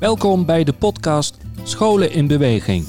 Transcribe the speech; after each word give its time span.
Welkom 0.00 0.44
bij 0.44 0.64
de 0.64 0.72
podcast 0.72 1.36
Scholen 1.62 2.12
in 2.12 2.26
Beweging. 2.26 2.84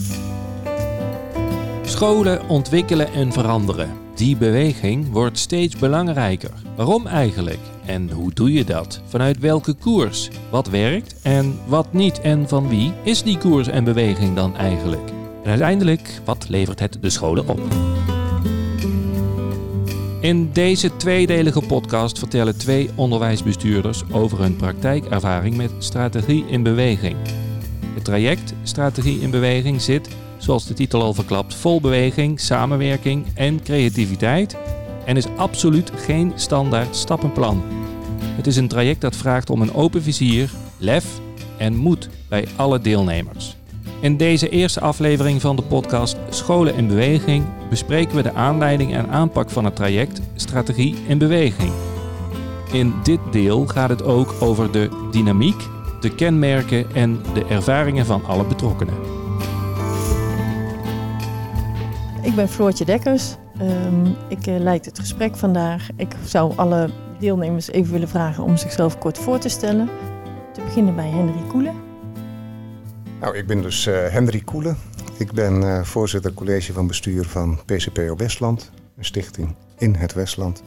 Scholen 1.83 2.49
ontwikkelen 2.49 3.13
en 3.13 3.31
veranderen. 3.31 3.89
Die 4.15 4.37
beweging 4.37 5.11
wordt 5.11 5.37
steeds 5.37 5.75
belangrijker. 5.75 6.51
Waarom 6.75 7.07
eigenlijk? 7.07 7.59
En 7.85 8.11
hoe 8.11 8.33
doe 8.33 8.53
je 8.53 8.63
dat? 8.63 9.01
Vanuit 9.05 9.39
welke 9.39 9.73
koers? 9.73 10.29
Wat 10.51 10.69
werkt 10.69 11.21
en 11.21 11.59
wat 11.67 11.93
niet? 11.93 12.21
En 12.21 12.47
van 12.47 12.67
wie 12.67 12.93
is 13.03 13.23
die 13.23 13.37
koers 13.37 13.67
en 13.67 13.83
beweging 13.83 14.35
dan 14.35 14.55
eigenlijk? 14.55 15.09
En 15.43 15.49
uiteindelijk, 15.49 16.21
wat 16.25 16.49
levert 16.49 16.79
het 16.79 16.97
de 17.01 17.09
scholen 17.09 17.47
op? 17.47 17.59
In 20.21 20.49
deze 20.53 20.95
tweedelige 20.97 21.61
podcast 21.61 22.19
vertellen 22.19 22.57
twee 22.57 22.89
onderwijsbestuurders 22.95 24.03
over 24.11 24.39
hun 24.39 24.55
praktijkervaring 24.55 25.55
met 25.55 25.71
strategie 25.77 26.45
in 26.47 26.63
beweging. 26.63 27.15
Het 27.93 28.05
traject 28.05 28.53
Strategie 28.63 29.19
in 29.19 29.31
Beweging 29.31 29.81
zit, 29.81 30.09
zoals 30.37 30.65
de 30.65 30.73
titel 30.73 31.01
al 31.01 31.13
verklapt, 31.13 31.55
vol 31.55 31.81
beweging, 31.81 32.39
samenwerking 32.39 33.25
en 33.33 33.63
creativiteit 33.63 34.57
en 35.05 35.17
is 35.17 35.27
absoluut 35.35 35.91
geen 35.95 36.31
standaard 36.35 36.95
stappenplan. 36.95 37.63
Het 38.21 38.47
is 38.47 38.55
een 38.55 38.67
traject 38.67 39.01
dat 39.01 39.15
vraagt 39.15 39.49
om 39.49 39.61
een 39.61 39.73
open 39.73 40.01
vizier, 40.01 40.51
lef 40.77 41.05
en 41.57 41.75
moed 41.75 42.09
bij 42.29 42.47
alle 42.55 42.81
deelnemers. 42.81 43.55
In 44.01 44.17
deze 44.17 44.49
eerste 44.49 44.79
aflevering 44.79 45.41
van 45.41 45.55
de 45.55 45.61
podcast 45.61 46.17
Scholen 46.29 46.75
in 46.75 46.87
Beweging 46.87 47.45
bespreken 47.69 48.15
we 48.15 48.21
de 48.21 48.33
aanleiding 48.33 48.93
en 48.93 49.09
aanpak 49.09 49.49
van 49.49 49.65
het 49.65 49.75
traject 49.75 50.21
Strategie 50.35 50.95
in 51.07 51.17
Beweging. 51.17 51.71
In 52.71 52.93
dit 53.03 53.19
deel 53.31 53.65
gaat 53.65 53.89
het 53.89 54.03
ook 54.03 54.35
over 54.39 54.71
de 54.71 55.07
dynamiek, 55.11 55.67
de 55.99 56.15
kenmerken 56.15 56.85
en 56.95 57.21
de 57.33 57.45
ervaringen 57.45 58.05
van 58.05 58.25
alle 58.25 58.45
betrokkenen. 58.45 58.93
Ik 62.21 62.35
ben 62.35 62.49
Floortje 62.49 62.85
Dekkers. 62.85 63.35
Ehm, 63.57 64.05
ik 64.27 64.47
uh, 64.47 64.59
leid 64.59 64.85
het 64.85 64.99
gesprek 64.99 65.35
vandaag. 65.35 65.87
Ik 65.95 66.15
zou 66.25 66.53
alle 66.55 66.89
deelnemers 67.19 67.71
even 67.71 67.91
willen 67.91 68.09
vragen 68.09 68.43
om 68.43 68.57
zichzelf 68.57 68.97
kort 68.97 69.17
voor 69.17 69.39
te 69.39 69.49
stellen. 69.49 69.89
Te 70.53 70.61
beginnen 70.61 70.95
bij 70.95 71.09
Henry 71.09 71.47
Koelen. 71.47 71.90
Nou, 73.21 73.37
ik 73.37 73.47
ben 73.47 73.61
dus 73.61 73.87
uh, 73.87 74.07
Henry 74.07 74.39
Koelen. 74.39 74.77
Ik 75.17 75.31
ben 75.31 75.61
uh, 75.61 75.83
voorzitter 75.83 76.33
college 76.33 76.73
van 76.73 76.87
bestuur 76.87 77.25
van 77.25 77.59
PCPO 77.65 78.15
Westland, 78.15 78.71
een 78.97 79.05
stichting 79.05 79.55
in 79.77 79.95
het 79.95 80.13
Westland. 80.13 80.63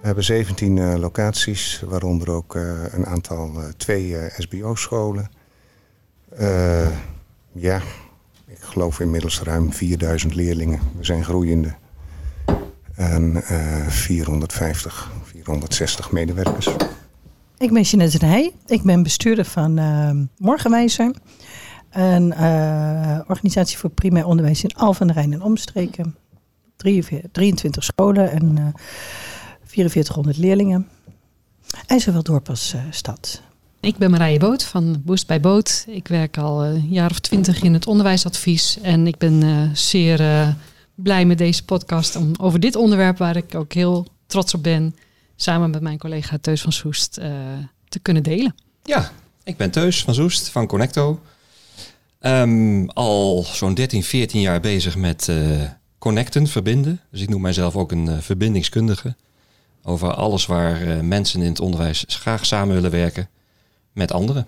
We 0.00 0.06
hebben 0.06 0.24
17 0.24 0.76
uh, 0.76 0.94
locaties, 0.94 1.82
waaronder 1.86 2.30
ook 2.30 2.54
een 2.90 3.06
aantal 3.06 3.52
twee 3.76 4.16
SBO-scholen. 4.38 5.30
ja, 7.52 7.80
ik 8.46 8.60
geloof 8.60 9.00
inmiddels 9.00 9.42
ruim 9.42 9.72
4000 9.72 10.34
leerlingen. 10.34 10.80
We 10.96 11.04
zijn 11.04 11.24
groeiende. 11.24 11.74
En 12.94 13.42
450, 13.88 15.10
460 15.24 16.12
medewerkers. 16.12 16.68
Ik 17.58 17.72
ben 17.72 17.82
Jeanette 17.82 18.18
Rij. 18.18 18.52
Ik 18.66 18.82
ben 18.82 19.02
bestuurder 19.02 19.44
van 19.44 19.78
uh, 19.78 20.10
Morgenwijzer. 20.36 21.14
Een 21.90 22.26
uh, 22.26 23.20
organisatie 23.28 23.78
voor 23.78 23.90
primair 23.90 24.26
onderwijs 24.26 24.62
in 24.62 24.74
Al 24.74 24.94
van 24.94 25.06
de 25.06 25.12
Rijn 25.12 25.32
en 25.32 25.42
omstreken. 25.42 26.16
23, 26.76 27.30
23 27.30 27.84
scholen 27.84 28.30
en 28.30 28.56
uh, 28.58 28.66
4400 29.64 30.36
leerlingen. 30.36 30.88
En 31.86 32.00
zowel 32.00 32.22
dorp 32.22 32.48
als 32.48 32.74
stad. 32.90 33.42
Ik 33.80 33.96
ben 33.96 34.10
Marije 34.10 34.38
Boot 34.38 34.64
van 34.64 35.02
Boost 35.04 35.26
bij 35.26 35.40
Boot. 35.40 35.84
Ik 35.88 36.08
werk 36.08 36.38
al 36.38 36.64
een 36.64 36.88
jaar 36.88 37.10
of 37.10 37.18
twintig 37.18 37.62
in 37.62 37.72
het 37.72 37.86
onderwijsadvies. 37.86 38.78
En 38.80 39.06
ik 39.06 39.18
ben 39.18 39.70
zeer 39.76 40.56
blij 40.94 41.24
met 41.24 41.38
deze 41.38 41.64
podcast 41.64 42.16
om 42.16 42.32
over 42.40 42.60
dit 42.60 42.76
onderwerp, 42.76 43.18
waar 43.18 43.36
ik 43.36 43.54
ook 43.54 43.72
heel 43.72 44.06
trots 44.26 44.54
op 44.54 44.62
ben, 44.62 44.94
samen 45.40 45.70
met 45.70 45.82
mijn 45.82 45.98
collega 45.98 46.38
Teus 46.40 46.62
van 46.62 46.72
Soest 46.72 47.18
uh, 47.18 47.26
te 47.88 47.98
kunnen 47.98 48.22
delen. 48.22 48.54
Ja, 48.82 49.10
ik 49.44 49.56
ben 49.56 49.70
Teus 49.70 50.04
van 50.04 50.14
Soest 50.14 50.48
van 50.48 50.66
Connecto. 50.66 51.20
Um, 52.20 52.90
al 52.90 53.42
zo'n 53.42 53.74
13, 53.74 54.02
14 54.02 54.40
jaar 54.40 54.60
bezig 54.60 54.96
met 54.96 55.28
uh, 55.28 55.62
connecten, 55.98 56.46
verbinden. 56.46 57.00
Dus 57.10 57.20
ik 57.20 57.28
noem 57.28 57.40
mijzelf 57.40 57.76
ook 57.76 57.92
een 57.92 58.06
uh, 58.06 58.18
verbindingskundige. 58.18 59.16
Over 59.82 60.14
alles 60.14 60.46
waar 60.46 61.04
mensen 61.04 61.40
in 61.40 61.48
het 61.48 61.60
onderwijs 61.60 62.04
graag 62.08 62.46
samen 62.46 62.74
willen 62.74 62.90
werken 62.90 63.28
met 63.92 64.12
anderen. 64.12 64.46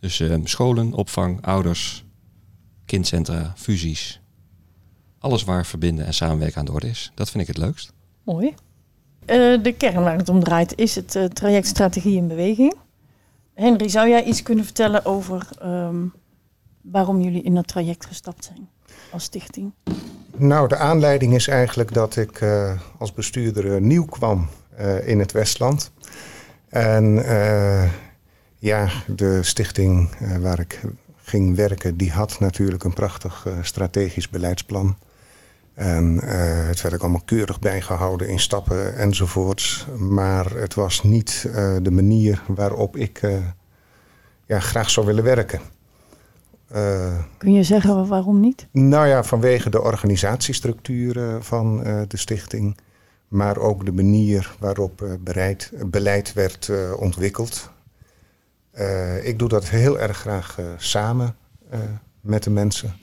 Dus 0.00 0.22
scholen, 0.44 0.92
opvang, 0.92 1.46
ouders, 1.46 2.04
kindcentra, 2.84 3.52
fusies. 3.56 4.20
Alles 5.18 5.44
waar 5.44 5.66
verbinden 5.66 6.06
en 6.06 6.14
samenwerken 6.14 6.58
aan 6.58 6.64
de 6.64 6.72
orde 6.72 6.88
is. 6.88 7.12
Dat 7.14 7.30
vind 7.30 7.42
ik 7.42 7.48
het 7.48 7.64
leukst. 7.64 7.92
Mooi. 8.24 8.54
Uh, 9.26 9.62
de 9.62 9.74
kern 9.76 10.02
waar 10.02 10.16
het 10.16 10.28
om 10.28 10.44
draait 10.44 10.78
is 10.78 10.94
het 10.94 11.14
uh, 11.14 11.24
traject 11.24 11.66
Strategie 11.66 12.16
in 12.16 12.28
Beweging. 12.28 12.74
Henry, 13.54 13.88
zou 13.88 14.08
jij 14.08 14.24
iets 14.24 14.42
kunnen 14.42 14.64
vertellen 14.64 15.04
over 15.04 15.48
um, 15.62 16.12
waarom 16.80 17.20
jullie 17.20 17.42
in 17.42 17.54
dat 17.54 17.66
traject 17.66 18.06
gestapt 18.06 18.44
zijn 18.44 18.68
als 19.10 19.24
stichting? 19.24 19.72
Nou, 20.36 20.68
de 20.68 20.76
aanleiding 20.76 21.34
is 21.34 21.48
eigenlijk 21.48 21.92
dat 21.92 22.16
ik 22.16 22.40
uh, 22.40 22.80
als 22.98 23.12
bestuurder 23.12 23.80
nieuw 23.80 24.04
kwam 24.04 24.48
in 25.04 25.18
het 25.18 25.32
Westland. 25.32 25.90
En 26.68 27.24
ja, 28.58 28.88
de 29.06 29.42
stichting 29.42 30.10
waar 30.40 30.60
ik 30.60 30.80
ging 31.22 31.56
werken, 31.56 31.96
die 31.96 32.10
had 32.10 32.38
natuurlijk 32.40 32.84
een 32.84 32.94
prachtig 32.94 33.46
strategisch 33.62 34.28
beleidsplan. 34.28 34.96
En 35.80 36.14
uh, 36.14 36.20
het 36.66 36.80
werd 36.80 36.94
ook 36.94 37.00
allemaal 37.00 37.22
keurig 37.24 37.58
bijgehouden 37.58 38.28
in 38.28 38.40
stappen 38.40 38.96
enzovoorts. 38.96 39.86
Maar 39.96 40.50
het 40.50 40.74
was 40.74 41.02
niet 41.02 41.44
uh, 41.46 41.76
de 41.82 41.90
manier 41.90 42.42
waarop 42.46 42.96
ik 42.96 43.22
uh, 43.22 43.36
ja, 44.46 44.60
graag 44.60 44.90
zou 44.90 45.06
willen 45.06 45.24
werken. 45.24 45.60
Kun 47.38 47.52
je 47.52 47.62
zeggen 47.62 48.06
waarom 48.06 48.40
niet? 48.40 48.66
Nou 48.72 49.06
ja, 49.06 49.24
vanwege 49.24 49.70
de 49.70 49.82
organisatiestructuur 49.82 51.42
van 51.42 51.82
de 52.08 52.16
stichting. 52.16 52.76
Maar 53.28 53.56
ook 53.56 53.84
de 53.84 53.92
manier 53.92 54.56
waarop 54.58 55.18
bereid, 55.20 55.72
beleid 55.86 56.32
werd 56.32 56.70
ontwikkeld. 56.96 57.70
ik 59.22 59.38
doe 59.38 59.48
dat 59.48 59.68
heel 59.68 60.00
erg 60.00 60.16
graag 60.16 60.58
samen 60.76 61.36
met 62.20 62.42
de 62.42 62.50
mensen. 62.50 62.94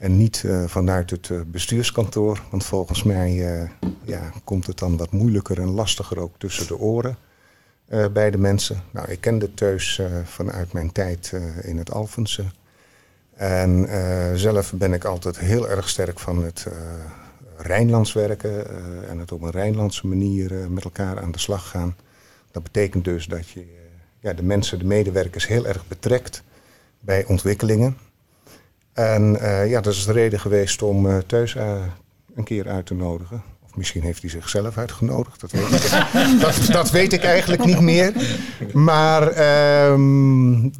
En 0.00 0.16
niet 0.16 0.42
uh, 0.46 0.64
vanuit 0.66 1.10
het 1.10 1.28
uh, 1.28 1.40
bestuurskantoor, 1.46 2.42
want 2.50 2.64
volgens 2.64 3.02
mij 3.02 3.32
uh, 3.32 3.68
ja, 4.04 4.32
komt 4.44 4.66
het 4.66 4.78
dan 4.78 4.96
wat 4.96 5.10
moeilijker 5.10 5.60
en 5.60 5.70
lastiger 5.70 6.18
ook 6.18 6.34
tussen 6.38 6.66
de 6.66 6.78
oren 6.78 7.16
bij 8.12 8.30
de 8.30 8.38
mensen. 8.38 8.82
Nou, 8.90 9.10
ik 9.10 9.20
ken 9.20 9.38
de 9.38 9.54
Teus 9.54 10.00
vanuit 10.24 10.72
mijn 10.72 10.92
tijd 10.92 11.32
in 11.62 11.78
het 11.78 11.92
Alphense. 11.92 12.44
En 13.34 13.88
zelf 14.38 14.72
ben 14.72 14.92
ik 14.92 15.04
altijd 15.04 15.38
heel 15.38 15.68
erg 15.68 15.88
sterk 15.88 16.18
van 16.18 16.44
het 16.44 16.66
Rijnlands 17.56 18.12
werken 18.12 18.66
en 19.08 19.18
het 19.18 19.32
op 19.32 19.42
een 19.42 19.50
Rijnlandse 19.50 20.06
manier 20.06 20.70
met 20.70 20.84
elkaar 20.84 21.20
aan 21.20 21.32
de 21.32 21.38
slag 21.38 21.68
gaan. 21.68 21.96
Dat 22.50 22.62
betekent 22.62 23.04
dus 23.04 23.26
dat 23.26 23.48
je 23.48 23.66
ja, 24.20 24.32
de 24.32 24.42
mensen, 24.42 24.78
de 24.78 24.84
medewerkers 24.84 25.46
heel 25.46 25.66
erg 25.66 25.88
betrekt 25.88 26.42
bij 27.00 27.24
ontwikkelingen. 27.24 27.96
En 29.00 29.36
uh, 29.40 29.70
ja, 29.70 29.80
dat 29.80 29.92
is 29.92 30.04
de 30.04 30.12
reden 30.12 30.40
geweest 30.40 30.82
om 30.82 31.06
uh, 31.06 31.18
Teus 31.26 31.54
uh, 31.54 31.72
een 32.34 32.44
keer 32.44 32.68
uit 32.68 32.86
te 32.86 32.94
nodigen. 32.94 33.42
Of 33.64 33.76
misschien 33.76 34.02
heeft 34.02 34.20
hij 34.20 34.30
zichzelf 34.30 34.78
uitgenodigd. 34.78 35.40
Dat 35.40 35.50
weet 35.50 35.72
ik, 35.72 35.90
dat, 36.44 36.68
dat 36.72 36.90
weet 36.90 37.12
ik 37.12 37.24
eigenlijk 37.24 37.64
niet 37.64 37.80
meer. 37.80 38.12
Maar 38.72 39.22
um, 39.92 40.72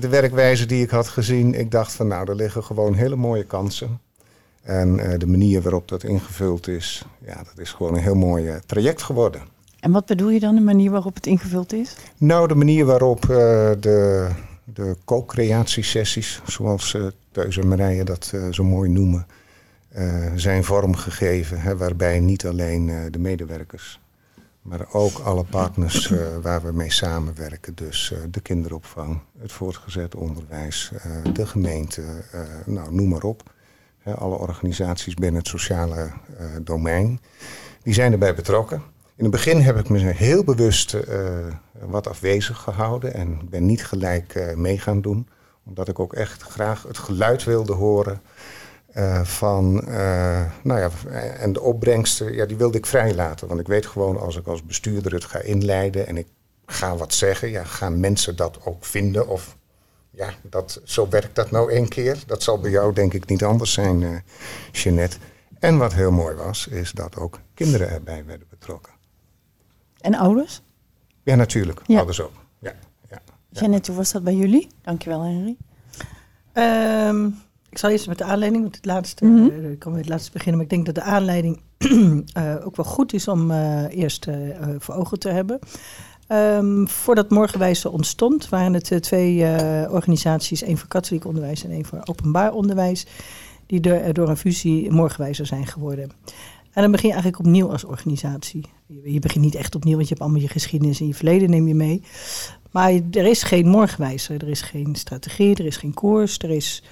de 0.00 0.08
werkwijze 0.08 0.66
die 0.66 0.82
ik 0.82 0.90
had 0.90 1.08
gezien, 1.08 1.54
ik 1.54 1.70
dacht 1.70 1.92
van 1.92 2.06
nou, 2.06 2.28
er 2.28 2.36
liggen 2.36 2.64
gewoon 2.64 2.94
hele 2.94 3.16
mooie 3.16 3.44
kansen. 3.44 4.00
En 4.62 5.18
de 5.18 5.26
manier 5.26 5.62
waarop 5.62 5.88
dat 5.88 6.04
ingevuld 6.04 6.68
is, 6.68 7.04
ja, 7.26 7.36
dat 7.36 7.58
is 7.58 7.72
gewoon 7.72 7.94
een 7.94 8.02
heel 8.02 8.14
mooi 8.14 8.58
traject 8.66 9.02
geworden. 9.02 9.40
En 9.80 9.92
wat 9.92 10.06
bedoel 10.06 10.30
je 10.30 10.40
dan, 10.40 10.54
de 10.54 10.60
manier 10.60 10.90
waarop 10.90 11.14
het 11.14 11.26
ingevuld 11.26 11.72
is? 11.72 11.96
Nou, 12.16 12.48
de 12.48 12.54
manier 12.54 12.84
waarop 12.84 13.22
de 13.80 14.28
de 14.74 14.96
co-creatiesessies, 15.04 16.42
zoals 16.46 16.94
uh, 16.94 17.58
en 17.58 17.68
Marije 17.68 18.04
dat 18.04 18.30
uh, 18.34 18.52
zo 18.52 18.64
mooi 18.64 18.90
noemen, 18.90 19.26
uh, 19.96 20.32
zijn 20.34 20.64
vormgegeven. 20.64 21.60
Hè, 21.60 21.76
waarbij 21.76 22.20
niet 22.20 22.46
alleen 22.46 23.10
de 23.10 23.18
medewerkers, 23.18 24.00
maar 24.62 24.86
ook 24.92 25.18
alle 25.18 25.44
partners 25.44 26.12
waar 26.42 26.62
we 26.62 26.72
mee 26.72 26.92
samenwerken. 26.92 27.74
Dus 27.74 28.14
de 28.30 28.40
kinderopvang, 28.40 29.20
het 29.38 29.52
voortgezet 29.52 30.14
onderwijs, 30.14 30.92
de 31.32 31.46
gemeente, 31.46 32.02
nou, 32.66 32.94
noem 32.94 33.08
maar 33.08 33.22
op. 33.22 33.42
Alle 34.04 34.38
organisaties 34.38 35.14
binnen 35.14 35.40
het 35.40 35.48
sociale 35.48 36.10
domein, 36.62 37.20
die 37.82 37.94
zijn 37.94 38.12
erbij 38.12 38.34
betrokken. 38.34 38.82
In 39.18 39.24
het 39.24 39.32
begin 39.32 39.60
heb 39.60 39.78
ik 39.78 39.88
me 39.88 39.98
heel 39.98 40.44
bewust 40.44 40.94
uh, 40.94 41.02
wat 41.80 42.08
afwezig 42.08 42.58
gehouden 42.58 43.14
en 43.14 43.40
ben 43.50 43.66
niet 43.66 43.84
gelijk 43.84 44.34
uh, 44.34 44.54
mee 44.54 44.78
gaan 44.78 45.00
doen, 45.00 45.28
omdat 45.64 45.88
ik 45.88 45.98
ook 45.98 46.14
echt 46.14 46.42
graag 46.42 46.82
het 46.82 46.98
geluid 46.98 47.44
wilde 47.44 47.72
horen 47.72 48.20
uh, 48.96 49.24
van, 49.24 49.84
nou 50.62 50.80
ja, 50.80 50.90
en 51.38 51.52
de 51.52 51.60
opbrengsten, 51.60 52.34
ja, 52.34 52.46
die 52.46 52.56
wilde 52.56 52.78
ik 52.78 52.86
vrijlaten. 52.86 53.48
Want 53.48 53.60
ik 53.60 53.66
weet 53.66 53.86
gewoon 53.86 54.20
als 54.20 54.36
ik 54.36 54.46
als 54.46 54.64
bestuurder 54.64 55.12
het 55.12 55.24
ga 55.24 55.40
inleiden 55.40 56.06
en 56.06 56.16
ik 56.16 56.26
ga 56.66 56.96
wat 56.96 57.14
zeggen, 57.14 57.50
ja, 57.50 57.64
gaan 57.64 58.00
mensen 58.00 58.36
dat 58.36 58.58
ook 58.64 58.84
vinden 58.84 59.28
of 59.28 59.56
ja, 60.10 60.30
dat, 60.42 60.80
zo 60.84 61.08
werkt 61.08 61.34
dat 61.34 61.50
nou 61.50 61.72
één 61.72 61.88
keer. 61.88 62.18
Dat 62.26 62.42
zal 62.42 62.60
bij 62.60 62.70
jou 62.70 62.92
denk 62.92 63.14
ik 63.14 63.26
niet 63.26 63.44
anders 63.44 63.72
zijn, 63.72 64.00
uh, 64.00 64.18
Jeannette. 64.72 65.16
En 65.58 65.78
wat 65.78 65.92
heel 65.92 66.12
mooi 66.12 66.34
was, 66.34 66.66
is 66.66 66.90
dat 66.92 67.16
ook 67.16 67.40
kinderen 67.54 67.90
erbij 67.90 68.24
werden 68.24 68.46
betrokken. 68.50 68.97
En 70.00 70.14
ouders? 70.14 70.62
Ja, 71.22 71.34
natuurlijk. 71.34 71.82
Ja. 71.86 71.96
Ouders 71.96 72.20
ook. 72.20 72.32
Ja, 72.58 72.72
ja, 73.10 73.20
Jeannette, 73.48 73.90
hoe 73.90 74.00
was 74.00 74.12
dat 74.12 74.24
bij 74.24 74.34
jullie? 74.34 74.68
Dankjewel, 74.82 75.22
Henry. 75.22 75.56
Um, 76.54 77.36
ik 77.70 77.78
zal 77.78 77.90
eerst 77.90 78.06
met 78.08 78.18
de 78.18 78.24
aanleiding, 78.24 78.62
want 78.62 78.76
het 78.76 78.84
laatste, 78.84 79.24
mm 79.24 79.36
-hmm. 79.36 79.64
uh, 79.64 79.70
ik 79.70 79.78
kan 79.78 79.92
met 79.92 80.00
het 80.00 80.10
laatste 80.10 80.32
beginnen. 80.32 80.56
Maar 80.56 80.64
ik 80.64 80.70
denk 80.70 80.86
dat 80.86 80.94
de 80.94 81.10
aanleiding 81.10 81.60
uh, 81.78 82.54
ook 82.66 82.76
wel 82.76 82.86
goed 82.86 83.12
is 83.12 83.28
om 83.28 83.50
uh, 83.50 83.84
eerst 83.96 84.26
voor 84.78 84.94
ogen 84.94 85.18
te 85.18 85.28
hebben. 85.28 85.58
Um, 86.32 86.88
voordat 86.88 87.30
Morgenwijzer 87.30 87.92
ontstond, 87.92 88.48
waren 88.48 88.74
het 88.74 88.90
uh, 88.90 88.98
twee 88.98 89.36
uh, 89.36 89.92
organisaties, 89.92 90.62
één 90.62 90.78
voor 90.78 90.88
katholiek 90.88 91.24
onderwijs 91.24 91.64
en 91.64 91.70
één 91.70 91.84
voor 91.84 92.00
openbaar 92.04 92.52
onderwijs, 92.52 93.06
die 93.66 93.80
door, 93.80 94.12
door 94.12 94.28
een 94.28 94.36
fusie 94.36 94.90
Morgenwijzer 94.90 95.46
zijn 95.46 95.66
geworden. 95.66 96.10
En 96.78 96.84
dan 96.84 96.92
begin 96.92 97.08
je 97.08 97.14
eigenlijk 97.14 97.44
opnieuw 97.46 97.70
als 97.70 97.84
organisatie. 97.84 98.64
Je, 98.86 99.12
je, 99.12 99.18
begint 99.18 99.44
niet 99.44 99.54
echt 99.54 99.74
opnieuw, 99.74 99.94
want 99.94 100.08
je 100.08 100.14
hebt 100.14 100.20
allemaal 100.20 100.42
je 100.42 100.48
geschiedenis 100.48 101.00
en 101.00 101.06
je 101.06 101.14
verleden 101.14 101.50
neem 101.50 101.68
je 101.68 101.74
mee. 101.74 102.02
Maar 102.70 102.92
er 103.10 103.26
is 103.26 103.42
geen 103.42 103.68
Morgenwijzer, 103.68 104.42
er 104.42 104.48
is 104.48 104.62
geen 104.62 104.94
strategie, 104.94 105.54
er 105.54 105.64
is 105.64 105.76
geen 105.76 105.94
koers, 105.94 106.38
er 106.38 106.50
is 106.50 106.82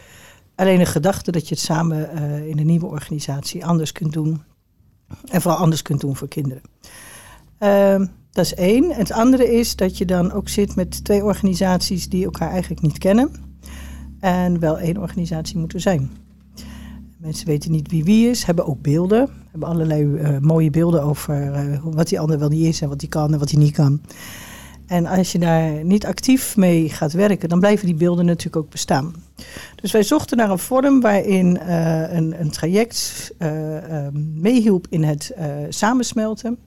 alleen 0.55 0.81
een 0.81 0.87
gedachte 0.87 1.33
dat 1.33 1.49
je 1.49 1.55
het 1.55 1.65
samen 1.65 2.11
in 2.49 2.59
een 2.59 2.67
nieuwe 2.67 2.87
organisatie 2.87 3.67
anders 3.67 3.93
kunt 3.93 4.13
doen. 4.13 4.43
En 5.25 5.41
vooral 5.41 5.61
anders 5.61 5.83
kunt 5.83 6.01
doen 6.01 6.17
voor 6.17 6.29
kinderen. 6.29 6.63
Uh, 7.61 8.07
dat 8.31 8.45
is 8.45 8.55
één. 8.55 8.95
Het 8.95 9.13
andere 9.13 9.55
is 9.55 9.77
dat 9.77 9.99
je 9.99 10.05
dan 10.05 10.33
ook 10.33 10.49
zit 10.49 10.77
met 10.77 11.05
twee 11.05 11.25
organisaties 11.25 12.09
die 12.09 12.25
elkaar 12.25 12.51
eigenlijk 12.51 12.83
niet 12.83 12.99
kennen. 12.99 13.31
En 14.21 14.59
wel 14.59 14.79
één 14.79 14.97
organisatie 14.97 15.59
moeten 15.59 15.81
zijn. 15.81 16.26
Mensen 17.17 17.47
weten 17.47 17.71
niet 17.71 17.91
wie 17.91 18.05
wie 18.05 18.29
is, 18.29 18.45
hebben 18.45 18.67
ook 18.67 18.83
beelden. 18.83 19.29
Hebben 19.51 19.69
allerlei 19.69 20.05
uh, 20.05 20.39
mooie 20.39 20.71
beelden 20.71 21.03
over 21.03 21.67
uh, 21.69 21.79
wat 21.83 22.09
die 22.09 22.21
ander 22.21 22.39
wel 22.39 22.49
niet 22.49 22.67
is 22.67 22.81
en 22.81 22.89
wat 22.89 23.01
die 23.01 23.09
kan 23.09 23.33
en 23.33 23.39
wat 23.39 23.51
hij 23.51 23.61
niet 23.61 23.75
kan. 23.75 24.01
En 24.87 25.07
als 25.07 25.33
je 25.33 25.39
daar 25.39 25.85
niet 25.85 26.07
actief 26.07 26.57
mee 26.57 26.89
gaat 26.89 27.13
werken, 27.13 27.49
dan 27.49 27.61
blijven 27.61 27.87
die 27.87 27.95
beelden 27.95 28.25
natuurlijk 28.25 28.57
ook 28.57 28.71
bestaan. 28.71 29.15
Dus 29.75 29.93
wij 29.93 30.03
zochten 30.03 30.37
naar 30.37 30.51
een 30.51 30.59
vorm 30.59 31.01
waarin 31.01 31.59
uh, 31.63 32.13
een, 32.13 32.41
een, 32.41 32.51
traject 32.51 33.33
meehielp 34.35 34.87
in 34.91 35.05
het 35.05 35.35
samensmelten. 35.69 36.59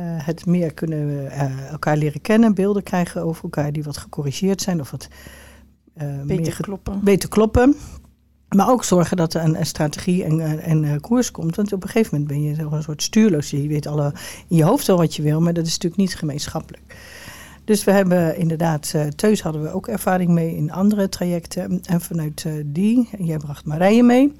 Het 0.00 0.46
meer 0.46 0.74
kunnen 0.74 1.30
elkaar 1.70 1.96
leren 1.96 2.20
kennen, 2.20 2.54
beelden 2.54 2.82
krijgen 2.82 3.22
over 3.22 3.42
elkaar 3.42 3.72
die 3.72 3.84
wat 3.84 3.96
gecorrigeerd 3.96 4.62
zijn 4.62 4.80
of 4.80 4.90
wat 4.90 5.08
beter, 5.94 6.26
meer 6.26 6.56
kloppen. 6.60 7.00
beter 7.04 7.28
kloppen. 7.28 7.76
Maar 8.56 8.68
ook 8.68 8.84
zorgen 8.84 9.16
dat 9.16 9.34
er 9.34 9.44
een, 9.44 9.66
strategie 9.66 10.24
en, 10.24 10.60
en 10.60 11.00
koers 11.00 11.30
komt. 11.30 11.56
Want 11.56 11.72
op 11.72 11.82
een 11.82 11.88
gegeven 11.88 12.10
moment 12.12 12.28
ben 12.30 12.42
je 12.42 12.76
een 12.76 12.82
soort 12.82 13.02
stuurloos. 13.02 13.50
Je 13.50 13.68
weet 13.68 13.86
alle 13.86 14.12
in 14.48 14.56
je 14.56 14.64
hoofd 14.64 14.86
wel 14.86 14.96
wat 14.96 15.16
je 15.16 15.22
wil, 15.22 15.40
maar 15.40 15.52
dat 15.52 15.66
is 15.66 15.72
natuurlijk 15.72 16.00
niet 16.00 16.16
gemeenschappelijk. 16.16 16.96
Dus 17.64 17.84
we 17.84 17.90
hebben 17.90 18.36
inderdaad, 18.36 18.92
uh, 18.96 19.06
Teus 19.06 19.42
hadden 19.42 19.62
we 19.62 19.72
ook 19.72 19.88
ervaring 19.88 20.30
mee 20.30 20.56
in 20.56 20.72
andere 20.72 21.08
trajecten. 21.08 21.80
En 21.84 22.00
vanuit 22.00 22.44
uh, 22.46 22.52
die, 22.66 23.08
jij 23.18 23.36
bracht 23.36 23.64
Marije 23.64 24.02
mee. 24.02 24.32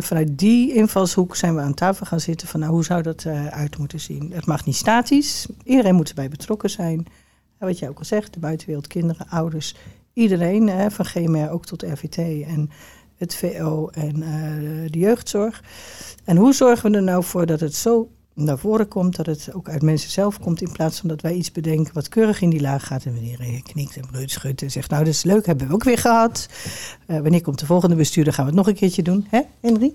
Vanuit 0.00 0.38
die 0.38 0.74
invalshoek 0.74 1.36
zijn 1.36 1.54
we 1.54 1.60
aan 1.60 1.74
tafel 1.74 2.06
gaan 2.06 2.20
zitten 2.20 2.48
van 2.48 2.60
nou, 2.60 2.72
hoe 2.72 2.84
zou 2.84 3.02
dat 3.02 3.26
uit 3.50 3.78
moeten 3.78 4.00
zien. 4.00 4.32
Het 4.34 4.46
mag 4.46 4.64
niet 4.64 4.76
statisch, 4.76 5.46
iedereen 5.62 5.94
moet 5.94 6.08
erbij 6.08 6.28
betrokken 6.28 6.70
zijn. 6.70 7.06
Wat 7.58 7.78
jij 7.78 7.88
ook 7.88 7.98
al 7.98 8.04
zegt, 8.04 8.32
de 8.32 8.40
buitenwereld, 8.40 8.86
kinderen, 8.86 9.28
ouders, 9.28 9.74
iedereen, 10.14 10.68
hè, 10.68 10.90
van 10.90 11.04
GMR 11.04 11.50
ook 11.50 11.66
tot 11.66 11.82
RVT 11.82 12.16
en 12.46 12.70
het 13.16 13.34
VO 13.34 13.88
en 13.88 14.16
uh, 14.16 14.90
de 14.90 14.98
jeugdzorg. 14.98 15.62
En 16.24 16.36
hoe 16.36 16.52
zorgen 16.52 16.90
we 16.90 16.96
er 16.96 17.02
nou 17.02 17.24
voor 17.24 17.46
dat 17.46 17.60
het 17.60 17.74
zo 17.74 18.08
naar 18.34 18.58
voren 18.58 18.88
komt, 18.88 19.16
dat 19.16 19.26
het 19.26 19.48
ook 19.52 19.68
uit 19.68 19.82
mensen 19.82 20.10
zelf 20.10 20.40
komt, 20.40 20.62
in 20.62 20.72
plaats 20.72 21.00
van 21.00 21.08
dat 21.08 21.20
wij 21.20 21.34
iets 21.34 21.52
bedenken 21.52 21.94
wat 21.94 22.08
keurig 22.08 22.40
in 22.40 22.50
die 22.50 22.60
laag 22.60 22.86
gaat 22.86 23.04
en 23.04 23.14
wanneer 23.14 23.62
knikt 23.62 23.96
en 23.96 24.06
breut 24.10 24.30
schudt 24.30 24.62
en 24.62 24.70
zegt, 24.70 24.90
nou 24.90 25.04
dat 25.04 25.12
is 25.12 25.22
leuk, 25.22 25.46
hebben 25.46 25.68
we 25.68 25.74
ook 25.74 25.84
weer 25.84 25.98
gehad. 25.98 26.48
Uh, 27.06 27.20
wanneer 27.20 27.42
komt 27.42 27.58
de 27.58 27.66
volgende 27.66 27.96
bestuurder, 27.96 28.32
gaan 28.32 28.44
we 28.44 28.50
het 28.50 28.58
nog 28.58 28.68
een 28.68 28.74
keertje 28.74 29.02
doen, 29.02 29.26
hè 29.28 29.40
Henry? 29.60 29.92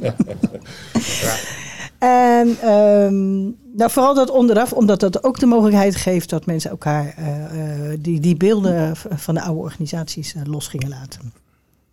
ja. 0.00 1.34
En 1.98 2.70
um, 2.70 3.56
nou, 3.76 3.90
vooral 3.90 4.14
dat 4.14 4.30
onderaf, 4.30 4.72
omdat 4.72 5.00
dat 5.00 5.24
ook 5.24 5.38
de 5.38 5.46
mogelijkheid 5.46 5.96
geeft 5.96 6.30
dat 6.30 6.46
mensen 6.46 6.70
elkaar 6.70 7.14
uh, 7.18 7.88
uh, 7.88 7.98
die, 8.00 8.20
die 8.20 8.36
beelden 8.36 8.96
van 8.96 9.34
de 9.34 9.40
oude 9.40 9.60
organisaties 9.60 10.34
los 10.44 10.68
gingen 10.68 10.88
laten. 10.88 11.32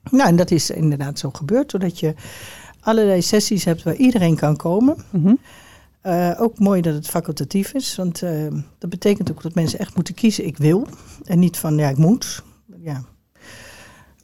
Nou, 0.09 0.29
en 0.29 0.35
dat 0.35 0.51
is 0.51 0.69
inderdaad 0.69 1.19
zo 1.19 1.29
gebeurd, 1.29 1.71
doordat 1.71 1.99
je 1.99 2.13
allerlei 2.79 3.21
sessies 3.21 3.65
hebt 3.65 3.83
waar 3.83 3.95
iedereen 3.95 4.35
kan 4.35 4.55
komen. 4.55 4.97
Mm 5.09 5.23
-hmm. 5.23 5.39
uh, 6.03 6.31
ook 6.37 6.59
mooi 6.59 6.81
dat 6.81 6.93
het 6.93 7.07
facultatief 7.07 7.73
is, 7.73 7.95
want 7.95 8.21
uh, 8.21 8.47
dat 8.77 8.89
betekent 8.89 9.31
ook 9.31 9.41
dat 9.41 9.55
mensen 9.55 9.79
echt 9.79 9.95
moeten 9.95 10.13
kiezen: 10.13 10.45
ik 10.45 10.57
wil. 10.57 10.87
En 11.23 11.39
niet 11.39 11.57
van 11.57 11.77
ja, 11.77 11.89
ik 11.89 11.97
moet. 11.97 12.43
Ja. 12.83 13.03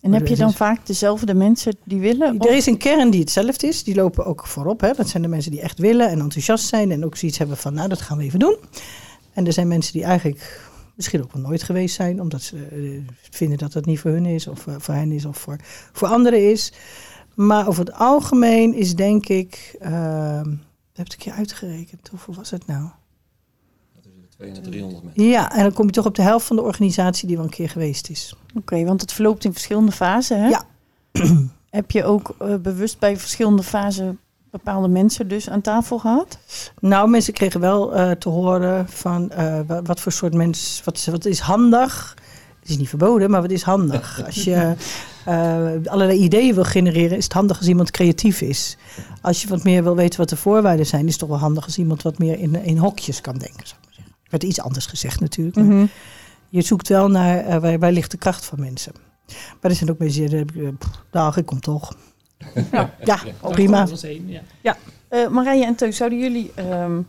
En 0.07 0.13
heb 0.13 0.27
je 0.27 0.35
dan 0.35 0.53
vaak 0.53 0.85
dezelfde 0.85 1.33
mensen 1.33 1.75
die 1.83 1.99
willen? 1.99 2.39
Er 2.39 2.55
is 2.55 2.65
een 2.65 2.77
kern 2.77 3.09
die 3.09 3.19
hetzelfde 3.19 3.67
is, 3.67 3.83
die 3.83 3.95
lopen 3.95 4.25
ook 4.25 4.47
voorop. 4.47 4.81
Hè. 4.81 4.93
Dat 4.93 5.09
zijn 5.09 5.23
de 5.23 5.29
mensen 5.29 5.51
die 5.51 5.61
echt 5.61 5.79
willen 5.79 6.09
en 6.09 6.19
enthousiast 6.19 6.67
zijn 6.67 6.91
en 6.91 7.05
ook 7.05 7.15
zoiets 7.15 7.37
hebben 7.37 7.57
van: 7.57 7.73
nou, 7.73 7.89
dat 7.89 8.01
gaan 8.01 8.17
we 8.17 8.23
even 8.23 8.39
doen. 8.39 8.57
En 9.33 9.45
er 9.45 9.53
zijn 9.53 9.67
mensen 9.67 9.93
die 9.93 10.03
eigenlijk 10.03 10.69
misschien 10.95 11.23
ook 11.23 11.33
wel 11.33 11.41
nooit 11.41 11.63
geweest 11.63 11.95
zijn, 11.95 12.21
omdat 12.21 12.41
ze 12.41 12.67
uh, 12.73 13.01
vinden 13.31 13.57
dat 13.57 13.73
het 13.73 13.85
niet 13.85 13.99
voor 13.99 14.11
hun 14.11 14.25
is, 14.25 14.47
of 14.47 14.65
voor 14.77 14.93
hen 14.93 15.11
is, 15.11 15.25
of 15.25 15.37
voor, 15.37 15.57
voor 15.91 16.07
anderen 16.07 16.51
is. 16.51 16.73
Maar 17.33 17.67
over 17.67 17.85
het 17.85 17.93
algemeen 17.93 18.73
is 18.73 18.95
denk 18.95 19.27
ik, 19.27 19.75
uh, 19.81 20.41
heb 20.93 21.13
ik 21.13 21.21
je 21.21 21.31
uitgerekend, 21.31 22.07
hoeveel 22.07 22.33
was 22.33 22.49
het 22.49 22.67
nou? 22.67 22.89
Tussen 24.37 24.55
de 24.55 24.61
200 24.61 24.65
en 24.65 24.71
300 24.71 25.03
mensen. 25.03 25.23
Ja, 25.23 25.51
en 25.55 25.63
dan 25.63 25.73
kom 25.73 25.85
je 25.85 25.91
toch 25.91 26.05
op 26.05 26.15
de 26.15 26.21
helft 26.21 26.45
van 26.45 26.55
de 26.55 26.61
organisatie 26.61 27.27
die 27.27 27.35
wel 27.35 27.45
een 27.45 27.51
keer 27.51 27.69
geweest 27.69 28.09
is. 28.09 28.35
Oké, 28.49 28.57
okay, 28.57 28.85
want 28.85 29.01
het 29.01 29.13
verloopt 29.13 29.43
in 29.43 29.51
verschillende 29.51 29.91
fasen, 29.91 30.41
hè? 30.41 30.47
Ja. 30.47 30.63
heb 31.69 31.91
je 31.91 32.03
ook 32.03 32.35
uh, 32.41 32.55
bewust 32.55 32.99
bij 32.99 33.17
verschillende 33.17 33.63
fasen 33.63 34.19
bepaalde 34.51 34.87
mensen 34.87 35.27
dus 35.27 35.49
aan 35.49 35.61
tafel 35.61 35.99
gehad? 35.99 36.39
Nou, 36.79 37.09
mensen 37.09 37.33
kregen 37.33 37.59
wel 37.59 37.97
uh, 37.97 38.11
te 38.11 38.29
horen 38.29 38.89
van 38.89 39.31
uh, 39.37 39.59
wat, 39.67 39.87
wat, 39.87 39.99
voor 39.99 40.11
soort 40.11 40.33
mens, 40.33 40.81
wat, 40.85 41.05
wat 41.05 41.25
is 41.25 41.39
handig. 41.39 42.15
Het 42.59 42.69
is 42.69 42.77
niet 42.77 42.89
verboden, 42.89 43.29
maar 43.29 43.41
wat 43.41 43.51
is 43.51 43.61
handig? 43.61 44.21
Als 44.25 44.43
je 44.43 44.73
uh, 45.27 45.91
allerlei 45.91 46.19
ideeën 46.19 46.53
wil 46.53 46.63
genereren, 46.63 47.17
is 47.17 47.23
het 47.23 47.33
handig 47.33 47.57
als 47.57 47.67
iemand 47.67 47.91
creatief 47.91 48.41
is. 48.41 48.77
Als 49.21 49.41
je 49.41 49.47
wat 49.47 49.63
meer 49.63 49.83
wil 49.83 49.95
weten 49.95 50.19
wat 50.19 50.29
de 50.29 50.35
voorwaarden 50.35 50.85
zijn, 50.85 51.05
is 51.05 51.11
het 51.11 51.19
toch 51.19 51.29
wel 51.29 51.37
handig 51.37 51.65
als 51.65 51.77
iemand 51.77 52.01
wat 52.01 52.17
meer 52.17 52.39
in, 52.39 52.55
in 52.55 52.77
hokjes 52.77 53.21
kan 53.21 53.37
denken. 53.37 53.65
Er 54.27 54.33
werd 54.33 54.43
iets 54.43 54.61
anders 54.61 54.85
gezegd 54.85 55.19
natuurlijk. 55.19 55.55
Mm 55.55 55.69
-hmm. 55.69 55.89
Je 56.49 56.61
zoekt 56.61 56.87
wel 56.87 57.07
naar 57.09 57.47
uh, 57.47 57.57
waar, 57.57 57.79
waar 57.79 57.91
ligt 57.91 58.11
de 58.11 58.17
kracht 58.17 58.45
van 58.45 58.59
mensen. 58.59 58.93
Maar 59.61 59.71
er 59.71 59.75
zijn 59.75 59.89
ook 59.89 59.97
mensen 59.97 60.19
die 60.19 60.29
zeggen, 60.29 60.79
dag, 61.11 61.37
ik 61.37 61.45
kom 61.45 61.59
toch. 61.59 61.95
Ja, 62.71 62.93
ja, 63.03 63.19
ja 63.25 63.49
prima. 63.49 63.87
ja. 64.25 64.41
ja. 64.61 64.77
Uh, 65.09 65.27
Marije 65.27 65.65
en 65.65 65.75
Teus, 65.75 65.97
zouden 65.97 66.19
jullie 66.19 66.51
um, 66.59 67.07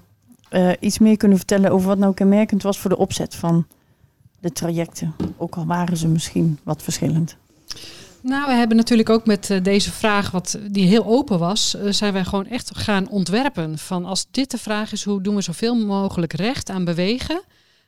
uh, 0.50 0.72
iets 0.80 0.98
meer 0.98 1.16
kunnen 1.16 1.36
vertellen 1.36 1.70
over 1.70 1.88
wat 1.88 1.98
nou 1.98 2.14
kenmerkend 2.14 2.62
was 2.62 2.78
voor 2.78 2.90
de 2.90 2.96
opzet 2.96 3.34
van 3.34 3.66
de 4.40 4.52
trajecten? 4.52 5.14
Ook 5.36 5.54
al 5.54 5.66
waren 5.66 5.96
ze 5.96 6.08
misschien 6.08 6.58
wat 6.62 6.82
verschillend. 6.82 7.36
Nou, 8.22 8.46
we 8.46 8.52
hebben 8.52 8.76
natuurlijk 8.76 9.10
ook 9.10 9.26
met 9.26 9.50
uh, 9.50 9.62
deze 9.62 9.92
vraag, 9.92 10.30
wat, 10.30 10.58
die 10.70 10.86
heel 10.86 11.04
open 11.04 11.38
was, 11.38 11.74
uh, 11.74 11.92
zijn 11.92 12.12
wij 12.12 12.24
gewoon 12.24 12.46
echt 12.46 12.76
gaan 12.76 13.08
ontwerpen. 13.08 13.78
Van 13.78 14.04
als 14.04 14.26
dit 14.30 14.50
de 14.50 14.58
vraag 14.58 14.92
is, 14.92 15.04
hoe 15.04 15.22
doen 15.22 15.34
we 15.34 15.40
zoveel 15.40 15.74
mogelijk 15.74 16.32
recht 16.32 16.70
aan 16.70 16.84
bewegen? 16.84 17.42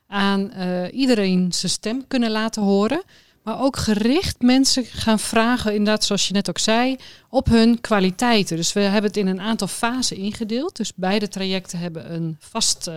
Aan 0.06 0.50
uh, 0.56 0.92
iedereen 0.92 1.52
zijn 1.52 1.72
stem 1.72 2.06
kunnen 2.06 2.30
laten 2.30 2.62
horen. 2.62 3.02
Maar 3.42 3.60
ook 3.60 3.76
gericht 3.76 4.42
mensen 4.42 4.84
gaan 4.84 5.18
vragen, 5.18 5.74
inderdaad, 5.74 6.04
zoals 6.04 6.28
je 6.28 6.34
net 6.34 6.48
ook 6.48 6.58
zei, 6.58 6.96
op 7.28 7.46
hun 7.46 7.80
kwaliteiten. 7.80 8.56
Dus 8.56 8.72
we 8.72 8.80
hebben 8.80 9.10
het 9.10 9.16
in 9.16 9.26
een 9.26 9.40
aantal 9.40 9.68
fasen 9.68 10.16
ingedeeld. 10.16 10.76
Dus 10.76 10.92
beide 10.94 11.28
trajecten 11.28 11.78
hebben 11.78 12.14
een 12.14 12.36
vast 12.38 12.90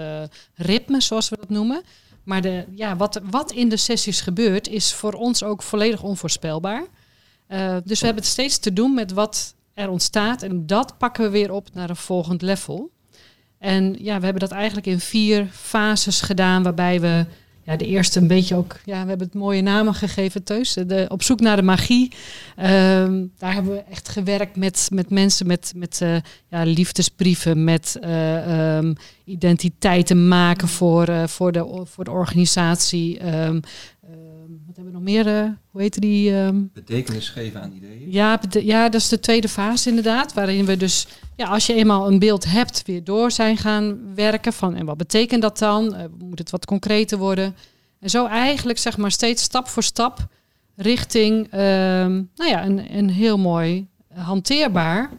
ritme, 0.55 1.01
zoals 1.01 1.29
we 1.29 1.37
dat 1.39 1.49
noemen. 1.49 1.81
Maar 2.23 2.41
de, 2.41 2.65
ja, 2.75 2.95
wat, 2.95 3.21
wat 3.29 3.51
in 3.51 3.69
de 3.69 3.77
sessies 3.77 4.21
gebeurt, 4.21 4.67
is 4.67 4.93
voor 4.93 5.13
ons 5.13 5.43
ook 5.43 5.63
volledig 5.63 6.03
onvoorspelbaar. 6.03 6.83
Uh, 7.49 7.77
dus 7.83 7.99
we 7.99 8.05
hebben 8.05 8.23
het 8.23 8.31
steeds 8.31 8.57
te 8.57 8.73
doen 8.73 8.93
met 8.93 9.11
wat 9.11 9.55
er 9.73 9.89
ontstaat. 9.89 10.43
En 10.43 10.67
dat 10.67 10.97
pakken 10.97 11.23
we 11.23 11.29
weer 11.29 11.51
op 11.51 11.67
naar 11.73 11.89
een 11.89 11.95
volgend 11.95 12.41
level. 12.41 12.91
En 13.57 13.95
ja, 13.99 14.17
we 14.17 14.23
hebben 14.23 14.41
dat 14.41 14.51
eigenlijk 14.51 14.87
in 14.87 14.99
vier 14.99 15.47
fases 15.51 16.21
gedaan, 16.21 16.63
waarbij 16.63 17.01
we 17.01 17.25
ja, 17.65 17.75
de 17.75 17.85
eerste 17.85 18.19
een 18.19 18.27
beetje 18.27 18.55
ook, 18.55 18.79
ja, 18.85 19.01
we 19.01 19.09
hebben 19.09 19.27
het 19.27 19.35
mooie 19.35 19.61
namen 19.61 19.93
gegeven, 19.93 20.43
Teus. 20.43 20.73
De, 20.73 21.05
op 21.07 21.23
zoek 21.23 21.39
naar 21.39 21.55
de 21.55 21.61
magie. 21.61 22.11
Ehm, 22.55 23.25
daar 23.37 23.53
hebben 23.53 23.71
we 23.71 23.83
echt 23.89 24.09
gewerkt 24.09 24.55
met, 24.55 24.87
met 24.91 25.09
mensen 25.09 25.47
met, 25.47 25.73
met 25.75 25.99
uh, 26.03 26.15
ja, 26.47 26.63
liefdesbrieven, 26.63 27.63
met 27.63 27.97
uh, 28.03 28.75
um, 28.77 28.95
identiteiten 29.25 30.27
maken 30.27 30.67
voor, 30.67 31.29
voor, 31.29 31.51
de, 31.51 31.81
voor 31.83 32.03
de 32.03 32.11
organisatie. 32.11 33.35
Um, 33.45 33.59
wat 34.73 34.83
hebben 34.83 35.01
we 35.01 35.11
nog 35.11 35.23
meer? 35.23 35.57
hoe 35.71 35.81
heet 35.81 36.01
die? 36.01 36.51
Betekenis 36.73 37.29
geven 37.29 37.61
aan 37.61 37.71
ideeën. 37.71 38.11
Ja, 38.11 38.39
ja, 38.49 38.89
dat 38.89 39.01
is 39.01 39.09
de 39.09 39.19
tweede 39.19 39.49
fase 39.49 39.89
inderdaad. 39.89 40.33
Waarin 40.33 40.65
we 40.65 40.77
dus, 40.77 41.07
ja, 41.35 41.47
als 41.47 41.65
je 41.65 41.73
eenmaal 41.73 42.07
een 42.07 42.19
beeld 42.19 42.45
hebt, 42.45 42.83
weer 42.85 43.03
door 43.03 43.31
zijn 43.31 43.57
gaan 43.57 44.15
werken. 44.15 44.53
Van, 44.53 44.75
en 44.75 44.85
wat 44.85 44.97
betekent 44.97 45.41
dat 45.41 45.57
dan? 45.57 45.95
moet 46.17 46.39
het 46.39 46.49
wat 46.49 46.65
concreter 46.65 47.17
worden? 47.17 47.55
En 47.99 48.09
zo 48.09 48.25
eigenlijk, 48.25 48.79
zeg 48.79 48.97
maar, 48.97 49.11
steeds 49.11 49.43
stap 49.43 49.67
voor 49.67 49.83
stap 49.83 50.27
richting 50.75 51.51
nou 51.51 52.49
ja, 52.49 52.65
een, 52.65 52.97
een 52.97 53.09
heel 53.09 53.37
mooi, 53.37 53.87
hanteerbaar 54.13 55.11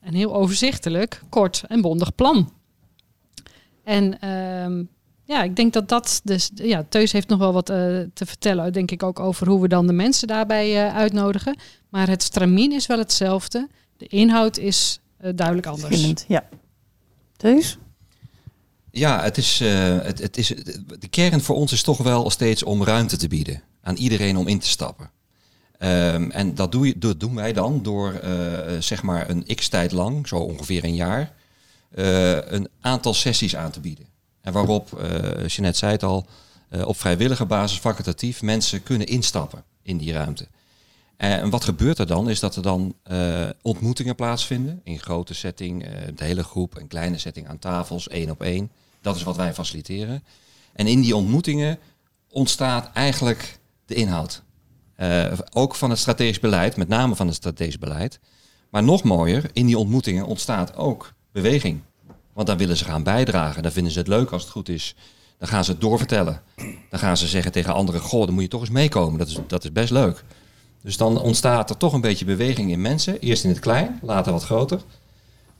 en 0.00 0.14
heel 0.14 0.34
overzichtelijk, 0.34 1.22
kort 1.28 1.62
en 1.68 1.80
bondig 1.80 2.14
plan. 2.14 2.52
En 3.84 4.28
um, 4.28 4.88
ja, 5.24 5.42
ik 5.42 5.56
denk 5.56 5.72
dat 5.72 5.88
dat 5.88 6.20
dus, 6.24 6.50
ja, 6.54 6.84
Teus 6.88 7.12
heeft 7.12 7.28
nog 7.28 7.38
wel 7.38 7.52
wat 7.52 7.70
uh, 7.70 7.76
te 8.14 8.26
vertellen, 8.26 8.72
denk 8.72 8.90
ik 8.90 9.02
ook 9.02 9.20
over 9.20 9.48
hoe 9.48 9.60
we 9.60 9.68
dan 9.68 9.86
de 9.86 9.92
mensen 9.92 10.28
daarbij 10.28 10.86
uh, 10.86 10.96
uitnodigen. 10.96 11.56
Maar 11.88 12.08
het 12.08 12.22
stramien 12.22 12.72
is 12.72 12.86
wel 12.86 12.98
hetzelfde. 12.98 13.68
De 13.96 14.06
inhoud 14.06 14.58
is 14.58 15.00
uh, 15.20 15.30
duidelijk 15.34 15.66
anders. 15.66 15.86
Verschillend, 15.86 16.24
ja. 16.28 16.48
Teus? 17.36 17.78
Ja, 18.90 19.22
het 19.22 19.38
is, 19.38 19.58
het, 19.58 20.18
het 20.18 20.36
is, 20.36 20.48
de 20.98 21.08
kern 21.10 21.40
voor 21.40 21.56
ons 21.56 21.72
is 21.72 21.82
toch 21.82 21.98
wel 21.98 22.30
steeds 22.30 22.62
om 22.62 22.84
ruimte 22.84 23.16
te 23.16 23.28
bieden 23.28 23.62
aan 23.82 23.96
iedereen 23.96 24.36
om 24.36 24.48
in 24.48 24.58
te 24.58 24.68
stappen. 24.68 25.10
Um, 25.78 26.30
en 26.30 26.54
dat, 26.54 26.72
doe 26.72 26.86
je, 26.86 26.98
dat 26.98 27.20
doen 27.20 27.34
wij 27.34 27.52
dan 27.52 27.82
door 27.82 28.20
zeg 28.78 29.02
maar 29.02 29.30
een 29.30 29.44
x-tijd 29.54 29.92
lang, 29.92 30.28
zo 30.28 30.36
ongeveer 30.36 30.84
een 30.84 30.94
jaar, 30.94 31.32
een 31.90 32.68
aantal 32.80 33.14
sessies 33.14 33.56
aan 33.56 33.70
te 33.70 33.80
bieden. 33.80 34.11
En 34.42 34.52
waarop, 34.52 35.02
uh, 35.02 35.72
zei 35.72 35.92
het 35.92 36.02
al, 36.02 36.26
uh, 36.70 36.86
op 36.86 36.98
vrijwillige 36.98 37.44
basis, 37.44 37.78
facultatief, 37.78 38.42
mensen 38.42 38.82
kunnen 38.82 39.06
instappen 39.06 39.64
in 39.82 39.96
die 39.96 40.12
ruimte. 40.12 40.46
En 41.16 41.50
wat 41.50 41.64
gebeurt 41.64 41.98
er 41.98 42.06
dan? 42.06 42.28
Is 42.28 42.40
dat 42.40 42.56
er 42.56 42.62
dan 42.62 42.94
ontmoetingen 43.62 44.14
plaatsvinden 44.14 44.80
in 44.84 44.98
grote 44.98 45.34
setting, 45.34 45.86
de 46.14 46.24
hele 46.24 46.44
groep, 46.44 46.76
een 46.76 46.88
kleine 46.88 47.18
setting 47.18 47.48
aan 47.48 47.58
tafels, 47.58 48.08
één 48.08 48.30
op 48.30 48.42
één. 48.42 48.70
Dat 49.00 49.16
is 49.16 49.22
wat 49.22 49.36
wij 49.36 49.54
faciliteren. 49.54 50.24
En 50.72 50.86
in 50.86 51.00
die 51.00 51.16
ontmoetingen 51.16 51.78
ontstaat 52.28 52.90
eigenlijk 52.94 53.58
de 53.86 53.94
inhoud. 53.94 54.42
ook 55.52 55.74
van 55.74 55.90
het 55.90 55.98
strategisch 55.98 56.40
beleid, 56.40 56.76
met 56.76 56.88
name 56.88 57.16
van 57.16 57.26
het 57.26 57.36
strategisch 57.36 57.78
beleid. 57.78 58.20
Maar 58.70 58.82
nog 58.82 59.02
mooier, 59.02 59.50
in 59.52 59.66
die 59.66 59.78
ontmoetingen 59.78 60.26
ontstaat 60.26 60.76
ook 60.76 61.12
beweging. 61.32 61.80
Want 62.32 62.46
dan 62.46 62.56
willen 62.56 62.76
ze 62.76 62.84
gaan 62.84 63.02
bijdragen. 63.02 63.62
Dan 63.62 63.72
vinden 63.72 63.92
ze 63.92 63.98
het 63.98 64.08
leuk 64.08 64.30
als 64.30 64.42
het 64.42 64.50
goed 64.50 64.68
is. 64.68 64.94
Dan 65.38 65.48
gaan 65.48 65.64
ze 65.64 65.70
het 65.70 65.80
doorvertellen. 65.80 66.42
Dan 66.90 66.98
gaan 66.98 67.16
ze 67.16 67.26
zeggen 67.26 67.52
tegen 67.52 67.74
anderen: 67.74 68.00
Goh, 68.00 68.24
dan 68.24 68.34
moet 68.34 68.42
je 68.42 68.48
toch 68.48 68.60
eens 68.60 68.70
meekomen. 68.70 69.18
Dat 69.18 69.28
is, 69.28 69.38
dat 69.46 69.64
is 69.64 69.72
best 69.72 69.90
leuk. 69.90 70.24
Dus 70.82 70.96
dan 70.96 71.20
ontstaat 71.20 71.70
er 71.70 71.76
toch 71.76 71.92
een 71.92 72.00
beetje 72.00 72.24
beweging 72.24 72.70
in 72.70 72.80
mensen. 72.80 73.20
Eerst 73.20 73.44
in 73.44 73.50
het 73.50 73.58
klein, 73.58 73.98
later 74.02 74.32
wat 74.32 74.44
groter. 74.44 74.80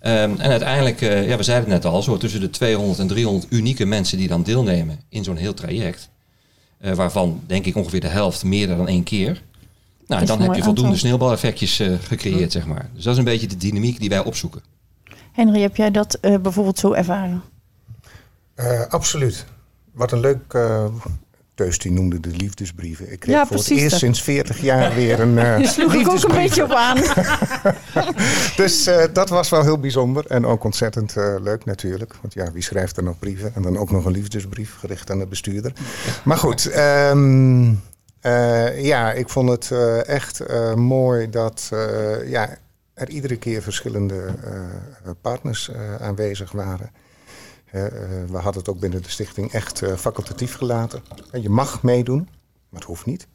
Um, 0.04 0.36
en 0.38 0.50
uiteindelijk, 0.50 1.00
uh, 1.00 1.28
ja, 1.28 1.36
we 1.36 1.42
zeiden 1.42 1.70
het 1.70 1.82
net 1.82 1.92
al, 1.92 2.02
zo 2.02 2.16
tussen 2.16 2.40
de 2.40 2.50
200 2.50 2.98
en 2.98 3.06
300 3.06 3.52
unieke 3.52 3.84
mensen 3.84 4.18
die 4.18 4.28
dan 4.28 4.42
deelnemen 4.42 5.00
in 5.08 5.24
zo'n 5.24 5.36
heel 5.36 5.54
traject. 5.54 6.08
Uh, 6.80 6.92
waarvan 6.92 7.40
denk 7.46 7.66
ik 7.66 7.76
ongeveer 7.76 8.00
de 8.00 8.08
helft 8.08 8.44
meer 8.44 8.66
dan 8.66 8.88
één 8.88 9.02
keer. 9.02 9.42
Nou, 10.06 10.26
dan 10.26 10.40
heb 10.40 10.54
je 10.54 10.62
voldoende 10.62 10.96
sneeuwbaleffectjes 10.96 11.80
uh, 11.80 11.92
gecreëerd, 12.02 12.52
zeg 12.52 12.66
maar. 12.66 12.90
Dus 12.94 13.04
dat 13.04 13.12
is 13.12 13.18
een 13.18 13.24
beetje 13.24 13.46
de 13.46 13.56
dynamiek 13.56 14.00
die 14.00 14.08
wij 14.08 14.24
opzoeken. 14.24 14.62
Henry, 15.32 15.60
heb 15.60 15.76
jij 15.76 15.90
dat 15.90 16.18
uh, 16.20 16.38
bijvoorbeeld 16.38 16.78
zo 16.78 16.92
ervaren? 16.92 17.42
Uh, 18.56 18.80
absoluut. 18.88 19.44
Wat 19.92 20.12
een 20.12 20.20
leuk. 20.20 20.52
Uh, 20.52 20.84
Teus 21.54 21.78
die 21.78 21.92
noemde 21.92 22.20
de 22.20 22.28
liefdesbrieven. 22.28 23.12
Ik 23.12 23.20
kreeg 23.20 23.34
ja, 23.34 23.46
voor 23.46 23.56
het 23.56 23.70
eerst 23.70 23.90
dat. 23.90 23.98
sinds 23.98 24.22
40 24.22 24.60
jaar 24.60 24.94
weer 24.94 25.20
een. 25.20 25.36
Uh, 25.60 25.68
sloeg 25.68 25.94
ik 25.94 26.08
ook 26.08 26.22
een 26.22 26.34
beetje 26.34 26.64
op 26.64 26.70
aan. 26.70 26.96
dus 28.56 28.90
dat 29.12 29.28
was 29.28 29.48
wel 29.48 29.62
heel 29.62 29.78
bijzonder 29.78 30.26
en 30.26 30.46
ook 30.46 30.64
ontzettend 30.64 31.14
leuk 31.40 31.64
natuurlijk. 31.64 32.16
Want 32.20 32.34
ja, 32.34 32.52
wie 32.52 32.62
schrijft 32.62 32.96
er 32.96 33.02
nog 33.02 33.18
brieven? 33.18 33.54
En 33.54 33.62
dan 33.62 33.78
ook 33.78 33.90
nog 33.90 34.04
een 34.04 34.12
liefdesbrief 34.12 34.76
gericht 34.78 35.10
aan 35.10 35.18
de 35.18 35.26
bestuurder. 35.26 35.72
Maar 36.24 36.36
goed. 36.36 36.76
Um, 36.76 37.82
ja, 38.76 39.12
ik 39.12 39.28
vond 39.28 39.48
het 39.48 39.70
echt 40.06 40.42
mooi 40.74 41.30
dat. 41.30 41.70
ja, 42.26 42.58
er 43.02 43.10
iedere 43.10 43.36
keer 43.36 43.62
verschillende 43.62 44.34
uh, 44.44 45.10
partners 45.20 45.68
uh, 45.68 45.94
aanwezig 45.94 46.52
waren. 46.52 46.90
Uh, 47.66 47.82
we 48.30 48.38
hadden 48.38 48.62
het 48.62 48.68
ook 48.68 48.80
binnen 48.80 49.02
de 49.02 49.10
stichting 49.10 49.52
echt 49.52 49.82
facultatief 49.96 50.54
gelaten. 50.54 51.02
je 51.32 51.48
mag 51.48 51.82
meedoen, 51.82 52.28
maar 52.68 52.80
het 52.80 52.84
hoeft 52.84 53.06
niet. 53.06 53.26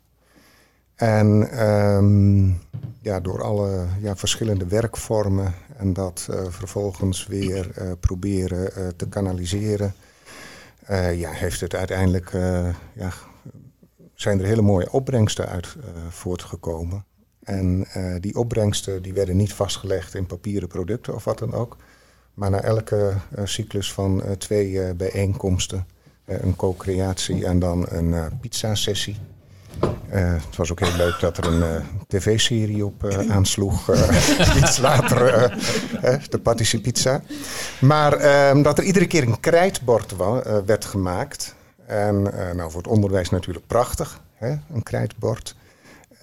En 0.96 1.28
um, 1.68 2.60
ja, 3.02 3.20
door 3.20 3.44
alle 3.44 3.86
ja, 4.02 4.16
verschillende 4.16 4.68
werkvormen 4.68 5.54
en 5.78 5.94
dat 5.94 6.28
vervolgens 6.50 7.28
weer 7.28 7.70
proberen 8.00 8.96
te 8.96 9.08
kanaliseren, 9.08 9.94
ja, 11.14 11.32
heeft 11.32 11.60
het 11.62 11.76
uiteindelijk, 11.76 12.32
ja, 12.94 13.12
zijn 14.14 14.40
er 14.40 14.46
hele 14.46 14.62
mooie 14.62 14.92
opbrengsten 14.92 15.48
uit 15.48 15.76
voortgekomen. 16.10 17.06
En 17.48 17.88
uh, 17.98 18.16
die 18.20 18.36
opbrengsten 18.36 19.02
die 19.02 19.14
werden 19.14 19.36
niet 19.36 19.54
vastgelegd 19.54 20.16
in 20.16 20.26
papieren 20.26 20.68
producten 20.68 21.16
of 21.16 21.24
wat 21.24 21.40
dan 21.40 21.54
ook. 21.54 21.78
Maar 22.34 22.50
na 22.50 22.62
elke 22.62 23.14
uh, 23.38 23.46
cyclus 23.46 23.94
van 23.94 24.22
uh, 24.26 24.32
twee 24.32 24.94
bijeenkomsten, 24.94 25.86
een 26.26 26.56
co-creatie 26.56 27.46
en 27.46 27.60
dan 27.60 27.86
een 27.90 28.40
pizza-sessie. 28.42 29.16
het 30.10 30.56
was 30.56 30.72
ook 30.72 30.80
heel 30.80 30.96
leuk 30.96 31.20
dat 31.20 31.38
er 31.38 31.46
een 31.46 31.84
tv-serie 32.08 32.86
op 32.86 33.06
aansloeg. 33.38 33.90
iets 34.62 34.78
later 34.78 35.50
de 36.30 36.40
Patissi 36.40 36.82
Maar 37.80 38.14
ehm, 38.14 38.62
dat 38.62 38.78
er 38.78 38.84
iedere 38.84 39.08
keer 39.08 39.24
een 39.24 39.40
krijtbord 39.40 40.16
werd 40.66 40.86
gemaakt. 40.86 41.56
En 41.86 42.22
nou, 42.56 42.72
voor 42.72 42.82
het 42.82 42.92
onderwijs 42.92 43.30
natuurlijk 43.30 43.68
prachtig, 43.68 44.22
hè, 44.34 44.56
een 44.74 44.84
krijtbord. 44.84 45.56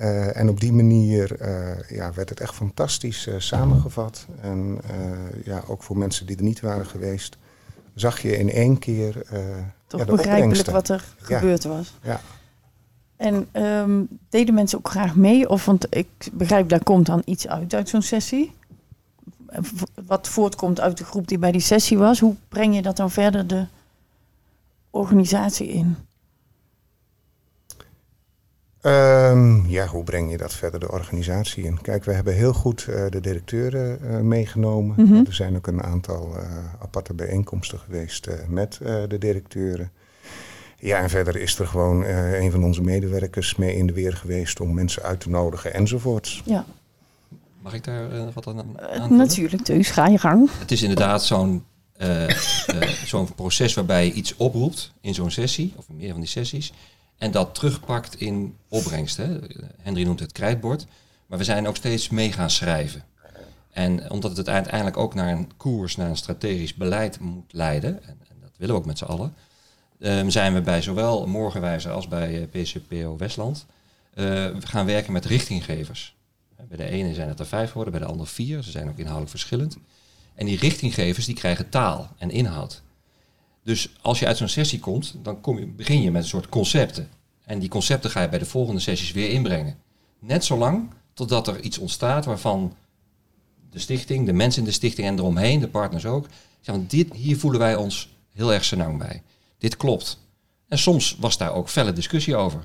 Uh, 0.01 0.37
en 0.37 0.49
op 0.49 0.61
die 0.61 0.73
manier 0.73 1.41
uh, 1.41 1.89
ja, 1.89 2.13
werd 2.13 2.29
het 2.29 2.41
echt 2.41 2.55
fantastisch 2.55 3.27
uh, 3.27 3.35
samengevat. 3.39 4.27
En 4.41 4.81
ja, 5.45 5.63
ook 5.67 5.83
voor 5.83 5.99
mensen 5.99 6.27
die 6.27 6.37
er 6.37 6.43
niet 6.43 6.61
waren 6.61 6.87
geweest, 6.87 7.37
zag 7.95 8.21
je 8.21 8.37
in 8.37 8.51
één 8.51 8.79
keer. 8.79 9.23
Toch 9.87 10.01
ja, 10.01 10.07
begrijpelijk 10.07 10.71
wat 10.71 10.89
er 10.89 11.05
ja. 11.19 11.39
gebeurd 11.39 11.65
was. 11.65 11.95
Ja. 12.03 12.21
En 13.17 13.49
um, 13.53 14.09
deden 14.29 14.55
mensen 14.55 14.79
ook 14.79 14.89
graag 14.89 15.17
mee? 15.17 15.49
Of, 15.49 15.65
want 15.65 15.87
ik 15.91 16.09
begrijp, 16.33 16.69
daar 16.69 16.85
komt 16.85 17.07
dan 17.07 17.23
iets 17.25 17.49
uit 17.49 17.75
uit 17.75 17.89
zo'n 17.89 18.03
sessie. 18.03 18.55
Wat 20.07 20.29
voortkomt 20.29 20.81
uit 20.81 20.99
de 20.99 21.05
groep 21.05 21.29
die 21.29 21.39
bij 21.39 21.53
die 21.53 21.61
sessie 21.61 21.99
was. 21.99 22.21
Hoe 22.21 22.35
breng 22.49 22.75
je 22.75 22.83
dat 22.83 22.97
dan 22.97 23.11
verder 23.11 23.47
de 23.47 23.67
organisatie 24.91 25.69
in? 25.69 25.97
Um, 28.87 29.67
ja, 29.67 29.87
hoe 29.87 30.05
breng 30.05 30.31
je 30.31 30.37
dat 30.37 30.55
verder 30.55 30.81
de 30.81 30.91
organisatie 30.91 31.65
in? 31.65 31.81
Kijk, 31.81 32.05
we 32.05 32.13
hebben 32.13 32.35
heel 32.35 32.53
goed 32.53 32.87
uh, 32.89 33.05
de 33.11 33.21
directeuren 33.21 33.99
uh, 34.03 34.19
meegenomen. 34.19 34.95
Mm 34.99 35.07
-hmm. 35.07 35.27
Er 35.27 35.35
zijn 35.35 35.57
ook 35.57 35.67
een 35.67 35.83
aantal 35.83 36.35
uh, 36.37 36.43
aparte 36.83 37.15
bijeenkomsten 37.15 37.79
geweest 37.79 38.29
met 38.49 38.79
de 39.09 39.19
directeuren. 39.19 39.91
Ja, 40.79 40.99
en 40.99 41.11
verder 41.11 41.37
is 41.37 41.59
er 41.59 41.67
gewoon 41.67 42.05
een 42.05 42.51
van 42.51 42.65
onze 42.65 42.83
medewerkers 42.83 43.57
mee 43.57 43.77
in 43.77 43.87
de 43.87 43.93
weer 43.93 44.17
geweest 44.17 44.61
om 44.61 44.75
mensen 44.75 45.03
uit 45.03 45.21
te 45.21 45.31
nodigen 45.31 45.75
enzovoorts. 45.75 46.43
Ja. 46.45 46.65
Mag 47.63 47.75
ik 47.75 47.85
daar 47.85 48.33
wat 48.33 48.47
aan 48.47 48.79
aan 48.79 49.17
Natuurlijk, 49.17 49.67
dus 49.67 49.91
ga 49.91 50.07
je 50.07 50.19
gang. 50.19 50.51
Het 50.59 50.71
is 50.71 50.83
inderdaad 50.83 51.25
zo'n 51.25 51.65
zo'n 53.05 53.35
proces 53.35 53.75
waarbij 53.75 54.07
je 54.07 54.13
iets 54.13 54.37
oproept 54.37 54.93
in 55.01 55.15
zo'n 55.15 55.31
sessie, 55.31 55.73
of 55.77 55.85
meer 55.89 56.11
van 56.11 56.21
die 56.21 56.29
sessies. 56.29 56.73
En 57.25 57.31
dat 57.31 57.55
terugpakt 57.55 58.21
in 58.21 58.57
opbrengst. 58.69 59.17
Hè. 59.17 59.39
Henry 59.83 60.03
noemt 60.05 60.21
het 60.21 60.33
krijtbord. 60.33 60.87
Maar 61.27 61.39
we 61.39 61.45
zijn 61.45 61.69
ook 61.69 61.77
steeds 61.77 62.09
mee 62.09 62.33
gaan 62.33 62.51
schrijven. 62.51 63.05
En 63.71 64.11
omdat 64.11 64.37
het 64.37 64.49
uiteindelijk 64.49 64.97
ook 64.97 65.15
naar 65.15 65.33
een 65.33 65.57
koers, 65.57 65.97
naar 65.97 66.09
een 66.09 66.17
strategisch 66.17 66.75
beleid 66.75 67.21
moet 67.21 67.53
leiden, 67.53 68.03
en, 68.03 68.19
en 68.29 68.37
dat 68.41 68.51
willen 68.57 68.75
we 68.75 68.81
ook 68.81 68.87
met 68.87 68.99
z'n 68.99 69.05
allen, 69.05 69.35
um, 69.99 70.31
zijn 70.31 70.55
we 70.55 70.61
bij 70.61 70.83
zowel 70.83 71.27
Morgenwijzer 71.27 71.93
als 71.93 72.09
bij 72.09 72.41
eh, 72.41 72.63
PCPO 72.63 73.17
Westland 73.17 73.67
uh, 74.15 74.47
gaan 74.59 74.87
werken 74.87 75.13
met 75.13 75.25
richtinggevers. 75.25 76.17
Bij 76.69 76.77
de 76.77 76.89
ene 76.89 77.15
zijn 77.15 77.29
het 77.29 77.39
er 77.39 77.47
vijf 77.47 77.69
geworden, 77.69 77.93
bij 77.93 78.03
de 78.03 78.09
andere 78.09 78.29
vier. 78.29 78.63
Ze 78.63 78.71
zijn 78.71 78.89
ook 78.89 78.97
inhoudelijk 78.97 79.31
verschillend. 79.31 79.77
En 80.35 80.47
die 80.47 80.59
richtinggevers 80.59 81.27
die 81.27 81.35
krijgen 81.35 81.69
taal 81.69 82.11
en 82.19 82.31
inhoud. 82.31 82.83
Dus 83.65 83.89
als 84.01 84.19
je 84.19 84.27
uit 84.27 84.37
zo'n 84.37 84.49
sessie 84.49 84.79
komt, 84.79 85.15
dan 85.23 85.41
kom 85.41 85.59
je, 85.59 85.67
begin 85.67 86.03
je 86.03 86.11
met 86.11 86.23
een 86.23 86.29
soort 86.29 86.49
concepten. 86.49 87.09
En 87.45 87.59
die 87.59 87.69
concepten 87.69 88.11
ga 88.11 88.23
je 88.23 88.29
bij 88.29 88.39
de 88.39 88.45
volgende 88.45 88.81
sessies 88.81 89.13
weer 89.13 89.31
inbrengen. 89.31 89.79
Net 90.19 90.45
zolang 90.45 90.91
totdat 91.15 91.49
er 91.49 91.61
iets 91.61 91.79
ontstaat 91.79 92.25
waarvan 92.25 92.75
de 93.71 93.79
stichting, 93.79 94.27
de 94.27 94.33
mensen 94.33 94.61
in 94.61 94.69
de 94.69 94.75
stichting 94.75 95.07
en 95.07 95.19
eromheen, 95.19 95.61
de 95.61 95.69
partners 95.69 96.07
ook, 96.07 96.27
zeggen, 96.61 96.87
dit, 96.87 97.13
hier 97.13 97.39
voelen 97.39 97.61
wij 97.61 97.77
ons 97.77 98.09
heel 98.33 98.53
erg 98.53 98.65
senang 98.65 98.99
bij. 98.99 99.23
Dit 99.59 99.77
klopt. 99.77 100.19
En 100.69 100.79
soms 100.79 101.17
was 101.21 101.39
daar 101.39 101.53
ook 101.53 101.69
felle 101.69 101.93
discussie 101.93 102.37
over. 102.37 102.65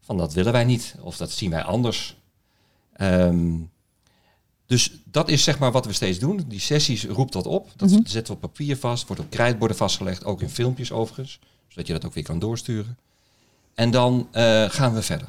Van 0.00 0.16
dat 0.16 0.32
willen 0.32 0.52
wij 0.52 0.64
niet, 0.64 0.94
of 1.00 1.16
dat 1.16 1.30
zien 1.30 1.50
wij 1.50 1.62
anders. 1.62 2.16
Ehm, 2.92 3.54
dus 4.70 4.90
dat 5.04 5.28
is 5.28 5.44
zeg 5.44 5.58
maar 5.58 5.72
wat 5.72 5.86
we 5.86 5.92
steeds 5.92 6.18
doen. 6.18 6.44
Die 6.48 6.60
sessies 6.60 7.04
roept 7.04 7.32
dat 7.32 7.46
op. 7.46 7.68
Dat 7.76 7.90
Mhm. 7.90 8.00
zetten 8.04 8.34
we 8.34 8.40
op 8.42 8.52
papier 8.52 8.76
vast, 8.76 9.06
wordt 9.06 9.22
op 9.22 9.30
krijtborden 9.30 9.76
vastgelegd, 9.76 10.24
ook 10.24 10.40
in 10.42 10.48
filmpjes 10.50 10.92
overigens, 10.92 11.38
zodat 11.68 11.86
je 11.86 11.92
dat 11.92 12.04
ook 12.04 12.14
weer 12.14 12.24
kan 12.24 12.38
doorsturen. 12.38 12.98
En 13.74 13.90
dan 13.90 14.28
eh, 14.30 14.64
gaan 14.68 14.94
we 14.94 15.02
verder. 15.02 15.28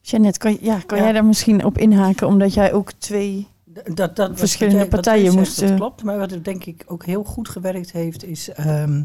Jeannette, 0.00 0.38
kan, 0.38 0.58
ja, 0.60 0.80
kan 0.86 0.98
Ja. 0.98 1.04
jij 1.04 1.12
daar 1.12 1.24
misschien 1.24 1.64
op 1.64 1.78
inhaken? 1.78 2.26
Omdat 2.26 2.54
jij 2.54 2.72
ook 2.72 2.92
twee... 2.92 3.46
Dat, 3.94 4.16
dat, 4.16 4.38
Verschillende 4.38 4.78
jij- 4.78 4.88
partijen 4.88 5.24
zegt, 5.24 5.36
moesten- 5.36 5.68
Dat 5.68 5.76
klopt, 5.76 6.02
maar 6.02 6.18
wat 6.18 6.32
er 6.32 6.42
denk 6.42 6.64
ik 6.64 6.84
ook 6.86 7.04
heel 7.04 7.24
goed 7.24 7.48
gewerkt 7.48 7.92
heeft, 7.92 8.24
is 8.24 8.48
ehm, 8.48 9.02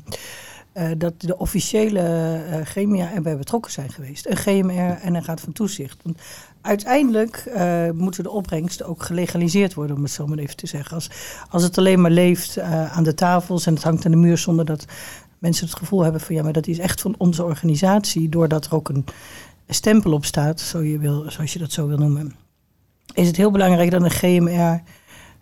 eh, 0.72 0.92
dat 0.98 1.14
de 1.22 1.38
officiële 1.38 2.00
eh, 2.50 2.66
gremia 2.66 3.12
erbij 3.14 3.38
betrokken 3.38 3.72
zijn 3.72 3.90
geweest. 3.92 4.26
Een 4.28 4.38
GMR 4.38 4.98
en 5.02 5.16
een 5.16 5.26
Raad 5.26 5.42
van 5.42 5.54
Toezicht. 5.54 6.00
Want 6.04 6.18
uiteindelijk 6.64 7.36
eh, 7.36 7.90
moeten 7.92 8.24
de 8.24 8.30
opbrengsten 8.30 8.86
ook 8.86 9.04
gelegaliseerd 9.04 9.74
worden, 9.74 9.96
om 9.96 10.04
het 10.04 10.12
zo 10.12 10.28
maar 10.28 10.38
even 10.38 10.56
te 10.56 10.68
zeggen. 10.68 10.96
Als, 10.96 11.10
als 11.50 11.64
het 11.64 11.78
alleen 11.78 12.02
maar 12.02 12.12
leeft 12.12 12.58
eh, 12.58 12.98
aan 12.98 13.04
de 13.04 13.14
tafels 13.14 13.66
en 13.66 13.74
het 13.74 13.84
hangt 13.84 14.06
aan 14.06 14.12
de 14.12 14.18
muur 14.18 14.38
zonder 14.38 14.66
dat 14.66 14.86
mensen 15.40 15.66
het 15.66 15.78
gevoel 15.78 16.04
hebben 16.04 16.22
van 16.22 16.36
ja, 16.36 16.44
maar 16.44 16.54
dat 16.54 16.68
is 16.68 16.80
echt 16.80 17.02
van 17.02 17.16
onze 17.18 17.44
organisatie, 17.44 18.30
doordat 18.30 18.66
er 18.66 18.76
ook 18.76 18.90
een 18.90 19.06
stempel 19.68 20.12
op 20.12 20.26
staat, 20.26 20.60
zo 20.60 20.82
je 20.82 20.98
wil, 20.98 21.32
zoals 21.32 21.54
je 21.54 21.60
dat 21.60 21.72
zo 21.72 21.88
wil 21.88 21.98
noemen 21.98 22.36
is 23.14 23.28
het 23.28 23.38
heel 23.38 23.52
belangrijk 23.52 23.92
dat 23.92 24.02
een 24.02 24.12
GMR 24.12 24.82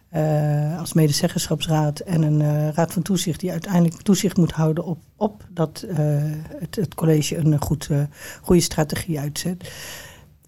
eh, 0.09 0.79
als 0.79 0.93
medezeggenschapsraad 0.93 1.99
en 1.99 2.21
een 2.21 2.73
raad 2.73 2.93
van 2.93 3.01
toezicht 3.01 3.39
die 3.39 3.51
uiteindelijk 3.51 4.01
toezicht 4.01 4.37
moet 4.37 4.51
houden 4.51 4.83
op, 4.83 4.99
op 5.15 5.43
dat 5.49 5.85
het, 6.59 6.75
het 6.75 6.95
college 6.95 7.37
een 7.37 7.61
goed, 7.61 7.89
goede 8.41 8.61
strategie 8.61 9.19
uitzet. 9.19 9.71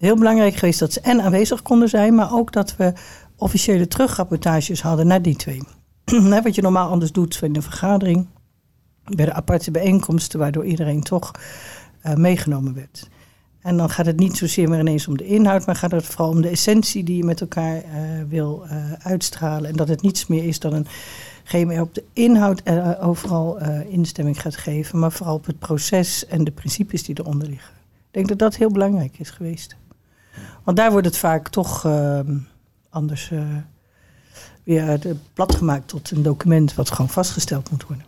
Heel 0.04 0.16
belangrijk 0.16 0.54
geweest 0.54 0.78
dat 0.78 0.92
ze 0.92 1.00
en 1.00 1.20
aanwezig 1.20 1.62
konden 1.62 1.88
zijn, 1.88 2.14
maar 2.14 2.32
ook 2.32 2.52
dat 2.52 2.76
we 2.76 2.92
officiële 3.36 3.88
terugrapportages 3.88 4.82
hadden 4.82 5.06
naar 5.06 5.22
die 5.22 5.36
twee. 5.36 5.62
Wat 6.42 6.54
je 6.54 6.62
normaal 6.62 6.90
anders 6.90 7.12
doet 7.12 7.38
in 7.42 7.56
een 7.56 7.62
vergadering, 7.62 8.26
bij 9.04 9.24
de 9.24 9.32
aparte 9.32 9.70
bijeenkomsten, 9.70 10.38
waardoor 10.38 10.64
iedereen 10.64 11.02
toch 11.02 11.30
eh, 12.00 12.14
meegenomen 12.14 12.74
werd. 12.74 13.08
En 13.60 13.76
dan 13.76 13.90
gaat 13.90 14.06
het 14.06 14.18
niet 14.18 14.36
zozeer 14.36 14.68
meer 14.68 14.78
ineens 14.78 15.08
om 15.08 15.16
de 15.16 15.26
inhoud, 15.26 15.66
maar 15.66 15.76
gaat 15.76 15.90
het 15.90 16.06
vooral 16.06 16.30
om 16.30 16.42
de 16.42 16.48
essentie 16.48 17.04
die 17.04 17.16
je 17.16 17.24
met 17.24 17.40
elkaar 17.40 17.76
eh, 17.76 17.82
wil 18.28 18.64
eh, 18.64 18.92
uitstralen. 18.92 19.70
En 19.70 19.76
dat 19.76 19.88
het 19.88 20.02
niets 20.02 20.26
meer 20.26 20.44
is 20.44 20.58
dan 20.58 20.72
een 20.72 20.86
GMR 21.44 21.80
op 21.80 21.94
de 21.94 22.04
inhoud 22.12 22.62
overal 23.00 23.58
instemming 23.88 24.40
gaat 24.40 24.56
geven, 24.56 24.98
maar 24.98 25.12
vooral 25.12 25.34
op 25.34 25.46
het 25.46 25.58
proces 25.58 26.26
en 26.26 26.44
de 26.44 26.52
principes 26.52 27.02
die 27.02 27.18
eronder 27.18 27.48
liggen. 27.48 27.74
Ik 28.06 28.10
denk 28.10 28.28
dat 28.28 28.38
dat 28.38 28.56
heel 28.56 28.70
belangrijk 28.70 29.18
is 29.18 29.30
geweest. 29.30 29.76
Want 30.64 30.76
daar 30.76 30.90
wordt 30.90 31.06
het 31.06 31.16
vaak 31.18 31.48
toch 31.48 31.84
eh, 31.84 32.20
anders 32.90 33.30
eh, 33.30 33.56
weer 34.64 35.00
de- 35.00 35.16
plat 35.32 35.54
gemaakt 35.54 35.88
tot 35.88 36.10
een 36.10 36.22
document 36.22 36.74
wat 36.74 36.90
gewoon 36.90 37.10
vastgesteld 37.10 37.70
moet 37.70 37.86
worden. 37.86 38.04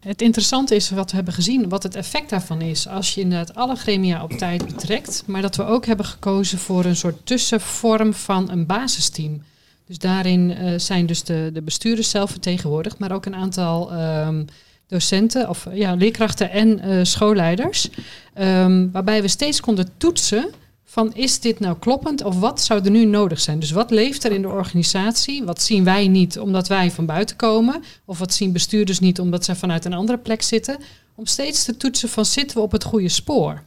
Het 0.00 0.22
interessante 0.22 0.74
is 0.74 0.90
wat 0.90 1.10
we 1.10 1.16
hebben 1.16 1.34
gezien, 1.34 1.68
wat 1.68 1.82
het 1.82 1.94
effect 1.94 2.30
daarvan 2.30 2.60
is. 2.60 2.88
Als 2.88 3.14
je 3.14 3.20
inderdaad 3.20 3.54
alle 3.54 3.76
gremia 3.76 4.22
op 4.22 4.30
tijd 4.32 4.66
betrekt, 4.66 5.22
maar 5.26 5.42
dat 5.42 5.56
we 5.56 5.64
ook 5.64 5.86
hebben 5.86 6.06
gekozen 6.06 6.58
voor 6.58 6.84
een 6.84 6.96
soort 6.96 7.26
tussenvorm 7.26 8.14
van 8.14 8.50
een 8.50 8.66
basisteam. 8.66 9.42
Dus 9.86 9.98
daarin 9.98 10.50
eh, 10.50 10.78
zijn 10.78 11.06
dus 11.06 11.24
de, 11.24 11.50
de 11.52 11.62
bestuurders 11.62 12.10
zelf 12.10 12.30
vertegenwoordigd, 12.30 12.98
maar 12.98 13.12
ook 13.12 13.26
een 13.26 13.34
aantal 13.34 13.92
ehm, 13.92 14.44
docenten 14.86 15.48
of 15.48 15.66
ja, 15.72 15.94
leerkrachten 15.94 16.50
en 16.50 16.80
eh, 16.80 16.98
schoolleiders. 17.02 17.90
Ehm, 18.34 18.90
waarbij 18.90 19.22
we 19.22 19.28
steeds 19.28 19.60
konden 19.60 19.88
toetsen 19.96 20.50
van 20.84 21.14
is 21.14 21.40
dit 21.40 21.60
nou 21.60 21.76
kloppend 21.78 22.24
of 22.24 22.38
wat 22.38 22.60
zou 22.62 22.84
er 22.84 22.90
nu 22.90 23.04
nodig 23.04 23.40
zijn? 23.40 23.58
Dus 23.58 23.70
wat 23.70 23.90
leeft 23.90 24.24
er 24.24 24.32
in 24.32 24.42
de 24.42 24.48
organisatie? 24.48 25.44
Wat 25.44 25.62
zien 25.62 25.84
wij 25.84 26.08
niet 26.08 26.38
omdat 26.38 26.68
wij 26.68 26.90
van 26.90 27.06
buiten 27.06 27.36
komen? 27.36 27.82
Of 28.04 28.18
wat 28.18 28.34
zien 28.34 28.52
bestuurders 28.52 28.98
niet 28.98 29.20
omdat 29.20 29.44
zij 29.44 29.54
vanuit 29.54 29.84
een 29.84 29.92
andere 29.92 30.18
plek 30.18 30.42
zitten? 30.42 30.78
Om 31.14 31.26
steeds 31.26 31.64
te 31.64 31.76
toetsen 31.76 32.08
van 32.08 32.24
zitten 32.24 32.56
we 32.56 32.62
op 32.62 32.72
het 32.72 32.84
goede 32.84 33.08
spoor? 33.08 33.62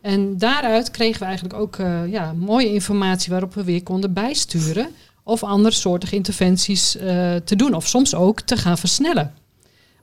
En 0.00 0.38
daaruit 0.38 0.90
kregen 0.90 1.20
we 1.20 1.24
eigenlijk 1.24 1.60
ook 1.60 1.76
eh, 1.76 2.06
ja, 2.10 2.32
mooie 2.32 2.72
informatie 2.72 3.30
waarop 3.30 3.54
we 3.54 3.64
weer 3.64 3.82
konden 3.82 4.12
bijsturen. 4.12 4.88
Of 5.22 5.42
andere 5.42 5.74
soorten 5.74 6.12
interventies 6.12 6.96
eh, 6.96 7.34
te 7.34 7.56
doen. 7.56 7.74
Of 7.74 7.86
soms 7.86 8.14
ook 8.14 8.40
te 8.40 8.56
gaan 8.56 8.78
versnellen. 8.78 9.34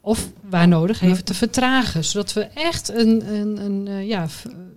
Of 0.06 0.30
waar 0.42 0.68
nodig 0.68 1.02
even 1.02 1.24
te 1.26 1.34
vertragen. 1.34 2.04
Zodat 2.04 2.34
we 2.34 2.42
echt, 2.44 2.90
een, 2.90 3.34
een, 3.34 3.66
een, 3.66 3.88
eh, 3.88 4.08
ja, 4.08 4.28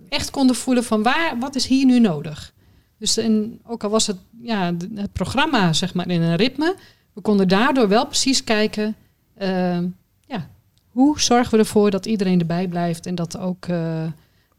echt 0.09 0.29
konden 0.29 0.55
voelen 0.55 0.83
van 0.83 1.03
waar, 1.03 1.35
wat 1.39 1.55
is 1.55 1.65
hier 1.65 1.85
nu 1.85 1.99
nodig. 1.99 2.53
Dus 2.97 3.17
en 3.17 3.59
ook 3.65 3.83
al 3.83 3.89
was 3.89 4.07
het, 4.07 4.17
ja, 4.41 4.73
het 4.93 5.13
programma 5.13 5.73
zeg 5.73 5.93
maar 5.93 6.09
in 6.09 6.21
een 6.21 6.35
ritme. 6.35 6.75
We 7.13 7.21
konden 7.21 7.47
daardoor 7.47 7.87
wel 7.87 8.05
precies 8.05 8.43
kijken. 8.43 8.95
eh, 9.33 9.79
ja, 10.27 10.49
hoe 10.87 11.19
zorgen 11.19 11.51
we 11.51 11.57
ervoor 11.57 11.91
dat 11.91 12.05
iedereen 12.05 12.39
erbij 12.39 12.67
blijft. 12.67 13.05
En 13.05 13.15
dat 13.15 13.37
ook 13.37 13.65
eh, 13.65 14.03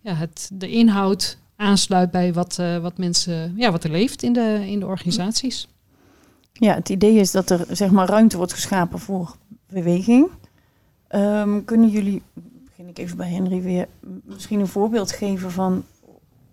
ja, 0.00 0.14
het, 0.14 0.50
de 0.52 0.70
inhoud 0.70 1.38
aansluit 1.56 2.10
bij 2.10 2.32
wat, 2.32 2.58
eh, 2.58 2.78
wat 2.78 2.98
mensen, 2.98 3.54
ja, 3.56 3.70
wat 3.70 3.84
er 3.84 3.90
leeft 3.90 4.22
in 4.22 4.32
de, 4.32 4.64
in 4.66 4.80
de 4.80 4.86
organisaties. 4.86 5.68
Ja, 6.52 6.74
het 6.74 6.88
idee 6.88 7.14
is 7.14 7.30
dat 7.30 7.50
er 7.50 7.66
zeg 7.70 7.90
maar 7.90 8.08
ruimte 8.08 8.36
wordt 8.36 8.52
geschapen 8.52 8.98
voor 8.98 9.36
beweging. 9.68 10.30
Ehm, 11.08 11.64
kunnen 11.64 11.88
jullie, 11.88 12.22
begin 12.64 12.88
ik 12.88 12.98
even 12.98 13.16
bij 13.16 13.30
Henry 13.30 13.62
weer, 13.62 13.88
misschien 14.24 14.60
een 14.60 14.66
voorbeeld 14.66 15.12
geven 15.12 15.50
van 15.50 15.84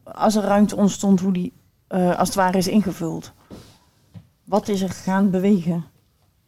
als 0.03 0.35
er 0.35 0.43
ruimte 0.43 0.75
ontstond, 0.75 1.19
hoe 1.19 1.33
die 1.33 1.53
eh, 1.87 2.19
als 2.19 2.27
het 2.27 2.37
ware 2.37 2.57
is 2.57 2.67
ingevuld? 2.67 3.33
Wat 4.43 4.67
is 4.67 4.81
er 4.81 4.89
gaan 4.89 5.29
bewegen? 5.29 5.85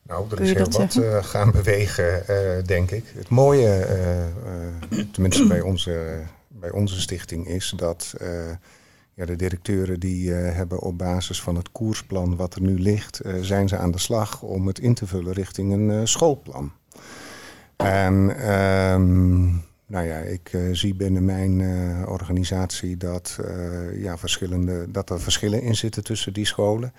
Nou, 0.03 0.29
er 0.29 0.35
Kun 0.35 0.45
is 0.45 0.53
heel 0.53 0.69
wat 0.69 0.95
eh, 0.95 1.23
gaan 1.23 1.51
bewegen, 1.51 2.27
eh, 2.27 2.63
denk 2.65 2.91
ik. 2.91 3.03
Het 3.15 3.29
mooie, 3.29 3.85
tenminste 5.11 5.47
bij 5.47 5.61
onze, 5.61 6.21
bij 6.47 6.71
onze 6.71 7.01
stichting, 7.01 7.47
is 7.47 7.73
dat 7.75 8.13
ja, 9.13 9.25
de 9.25 9.35
directeuren 9.35 9.99
die 9.99 10.31
hebben 10.31 10.79
op 10.79 10.97
basis 10.97 11.41
van 11.41 11.55
het 11.55 11.71
koersplan 11.71 12.35
wat 12.35 12.55
er 12.55 12.61
nu 12.61 12.79
ligt, 12.79 13.21
zijn 13.41 13.67
ze 13.67 13.77
aan 13.77 13.91
de 13.91 13.97
slag 13.97 14.41
om 14.41 14.67
het 14.67 14.79
in 14.79 14.93
te 14.93 15.07
vullen 15.07 15.33
richting 15.33 15.71
een 15.71 16.07
schoolplan. 16.07 16.71
En 17.77 18.37
ehm, 18.39 19.45
nou 19.87 20.05
ja, 20.05 20.17
ik 20.17 20.49
eh, 20.53 20.61
zie 20.71 20.95
binnen 20.95 21.25
mijn 21.25 21.61
eh, 21.61 22.09
organisatie 22.09 22.97
dat, 22.97 23.37
eh, 23.45 24.01
ja, 24.01 24.17
verschillende, 24.17 24.91
dat 24.91 25.09
er 25.09 25.19
verschillen 25.19 25.61
in 25.61 25.75
zitten 25.75 26.03
tussen 26.03 26.33
die 26.33 26.45
scholen. 26.45 26.93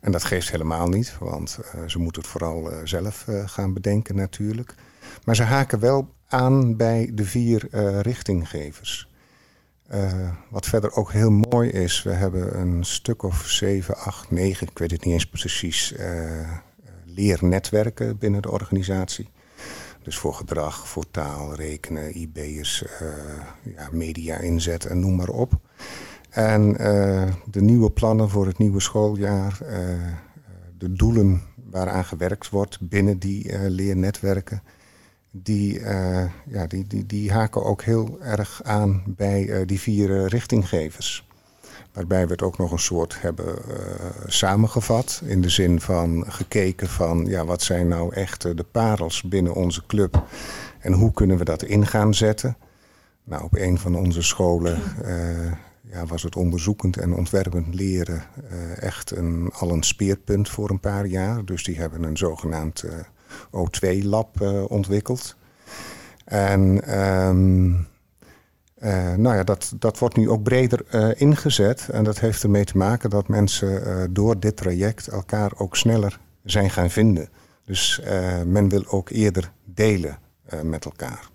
En 0.00 0.12
dat 0.12 0.24
geeft 0.24 0.50
helemaal 0.50 0.88
niet, 0.88 1.16
want 1.18 1.58
ze 1.86 1.98
moeten 1.98 2.22
het 2.22 2.30
vooral 2.30 2.70
zelf 2.84 3.26
gaan 3.44 3.72
bedenken 3.72 4.16
natuurlijk. 4.16 4.74
Maar 5.24 5.36
ze 5.36 5.42
haken 5.42 5.80
wel 5.80 6.14
aan 6.28 6.76
bij 6.76 7.10
de 7.12 7.24
vier 7.24 7.68
richtinggevers. 8.00 9.08
Wat 10.50 10.66
verder 10.66 10.92
ook 10.92 11.12
heel 11.12 11.30
mooi 11.30 11.70
is, 11.70 12.02
we 12.02 12.12
hebben 12.12 12.60
een 12.60 12.84
stuk 12.84 13.22
of 13.22 13.46
zeven, 13.46 13.96
acht, 13.96 14.30
negen, 14.30 14.68
ik 14.68 14.78
weet 14.78 14.90
het 14.90 15.04
niet 15.04 15.14
eens 15.14 15.26
precies, 15.26 15.94
leernetwerken 17.04 18.18
binnen 18.18 18.42
de 18.42 18.50
organisatie. 18.50 19.28
Dus 20.04 20.18
voor 20.18 20.34
gedrag, 20.34 20.88
voor 20.88 21.10
taal, 21.10 21.54
rekenen, 21.54 22.18
IB'ers, 22.18 22.84
eh 22.84 23.08
ja, 23.62 23.88
media 23.92 24.38
inzet 24.38 24.84
en 24.84 25.00
noem 25.00 25.16
maar 25.16 25.28
op. 25.28 25.52
En 26.30 26.76
eh, 26.78 27.32
de 27.50 27.60
nieuwe 27.60 27.90
plannen 27.90 28.30
voor 28.30 28.46
het 28.46 28.58
nieuwe 28.58 28.80
schooljaar, 28.80 29.60
eh, 29.60 29.78
de 30.78 30.92
doelen 30.92 31.42
waaraan 31.70 32.04
gewerkt 32.04 32.50
wordt 32.50 32.78
binnen 32.80 33.18
die 33.18 33.68
leernetwerken, 33.68 34.62
die, 35.30 35.80
ja, 36.46 36.66
die, 36.68 36.86
die, 36.86 37.06
die 37.06 37.32
haken 37.32 37.64
ook 37.64 37.82
heel 37.82 38.20
erg 38.20 38.62
aan 38.62 39.02
bij 39.06 39.64
die 39.66 39.80
vier 39.80 40.26
richtinggevers. 40.26 41.23
Waarbij 41.94 42.26
we 42.26 42.32
het 42.32 42.42
ook 42.42 42.58
nog 42.58 42.72
een 42.72 42.78
soort 42.78 43.20
hebben 43.20 43.56
eh, 43.56 43.94
samengevat. 44.26 45.22
In 45.24 45.40
de 45.40 45.48
zin 45.48 45.80
van 45.80 46.24
gekeken 46.28 46.88
van 46.88 47.24
ja, 47.26 47.44
wat 47.44 47.62
zijn 47.62 47.88
nou 47.88 48.14
echt 48.14 48.44
eh, 48.44 48.56
de 48.56 48.64
parels 48.64 49.22
binnen 49.22 49.54
onze 49.54 49.86
club. 49.86 50.24
En 50.78 50.92
hoe 50.92 51.12
kunnen 51.12 51.38
we 51.38 51.44
dat 51.44 51.62
in 51.62 51.86
gaan 51.86 52.14
zetten. 52.14 52.56
Nou, 53.24 53.42
op 53.42 53.56
een 53.56 53.78
van 53.78 53.96
onze 53.96 54.22
scholen 54.22 54.82
eh, 55.04 55.52
ja, 55.80 56.06
was 56.06 56.22
het 56.22 56.36
onderzoekend 56.36 56.96
en 56.96 57.14
ontwerpend 57.14 57.74
leren 57.74 58.22
echt 58.80 59.10
een, 59.10 59.50
al 59.52 59.70
een 59.70 59.82
speerpunt 59.82 60.48
voor 60.48 60.70
een 60.70 60.80
paar 60.80 61.06
jaar. 61.06 61.44
Dus 61.44 61.64
die 61.64 61.76
hebben 61.76 62.02
een 62.02 62.16
zogenaamd 62.16 62.82
eh, 62.82 62.98
O2-lab 63.50 64.40
uh, 64.40 64.64
ontwikkeld. 64.70 65.36
En 66.24 66.80
ehm, 68.84 69.20
nou 69.20 69.36
ja, 69.36 69.44
dat, 69.44 69.72
dat 69.78 69.98
wordt 69.98 70.16
nu 70.16 70.30
ook 70.30 70.42
breder 70.42 71.14
ingezet. 71.20 71.88
En 71.88 72.04
dat 72.04 72.18
heeft 72.18 72.42
ermee 72.42 72.64
te 72.64 72.76
maken 72.76 73.10
dat 73.10 73.28
mensen 73.28 74.08
door 74.12 74.40
dit 74.40 74.56
traject 74.56 75.08
elkaar 75.08 75.52
ook 75.56 75.76
sneller 75.76 76.20
zijn 76.44 76.70
gaan 76.70 76.90
vinden. 76.90 77.28
Dus 77.64 78.00
men 78.46 78.68
wil 78.68 78.86
ook 78.86 79.10
eerder 79.10 79.52
delen 79.64 80.18
met 80.62 80.84
elkaar. 80.84 81.28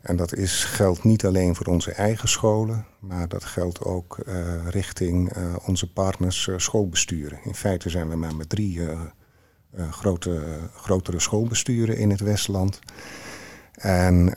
En 0.00 0.16
dat 0.16 0.34
is, 0.34 0.64
geldt 0.64 1.04
niet 1.04 1.24
alleen 1.24 1.54
voor 1.54 1.66
onze 1.66 1.92
eigen 1.92 2.28
scholen, 2.28 2.86
maar 2.98 3.28
dat 3.28 3.44
geldt 3.44 3.84
ook 3.84 4.18
richting 4.68 5.32
onze 5.66 5.92
partners 5.92 6.48
schoolbesturen. 6.56 7.38
In 7.44 7.54
feite 7.54 7.90
zijn 7.90 8.08
we 8.08 8.16
maar 8.16 8.36
met 8.36 8.48
drie 8.48 8.80
grote, 9.90 10.42
grotere 10.74 11.20
schoolbesturen 11.20 11.96
in 11.96 12.10
het 12.10 12.20
Westland. 12.20 12.78
En 13.80 14.34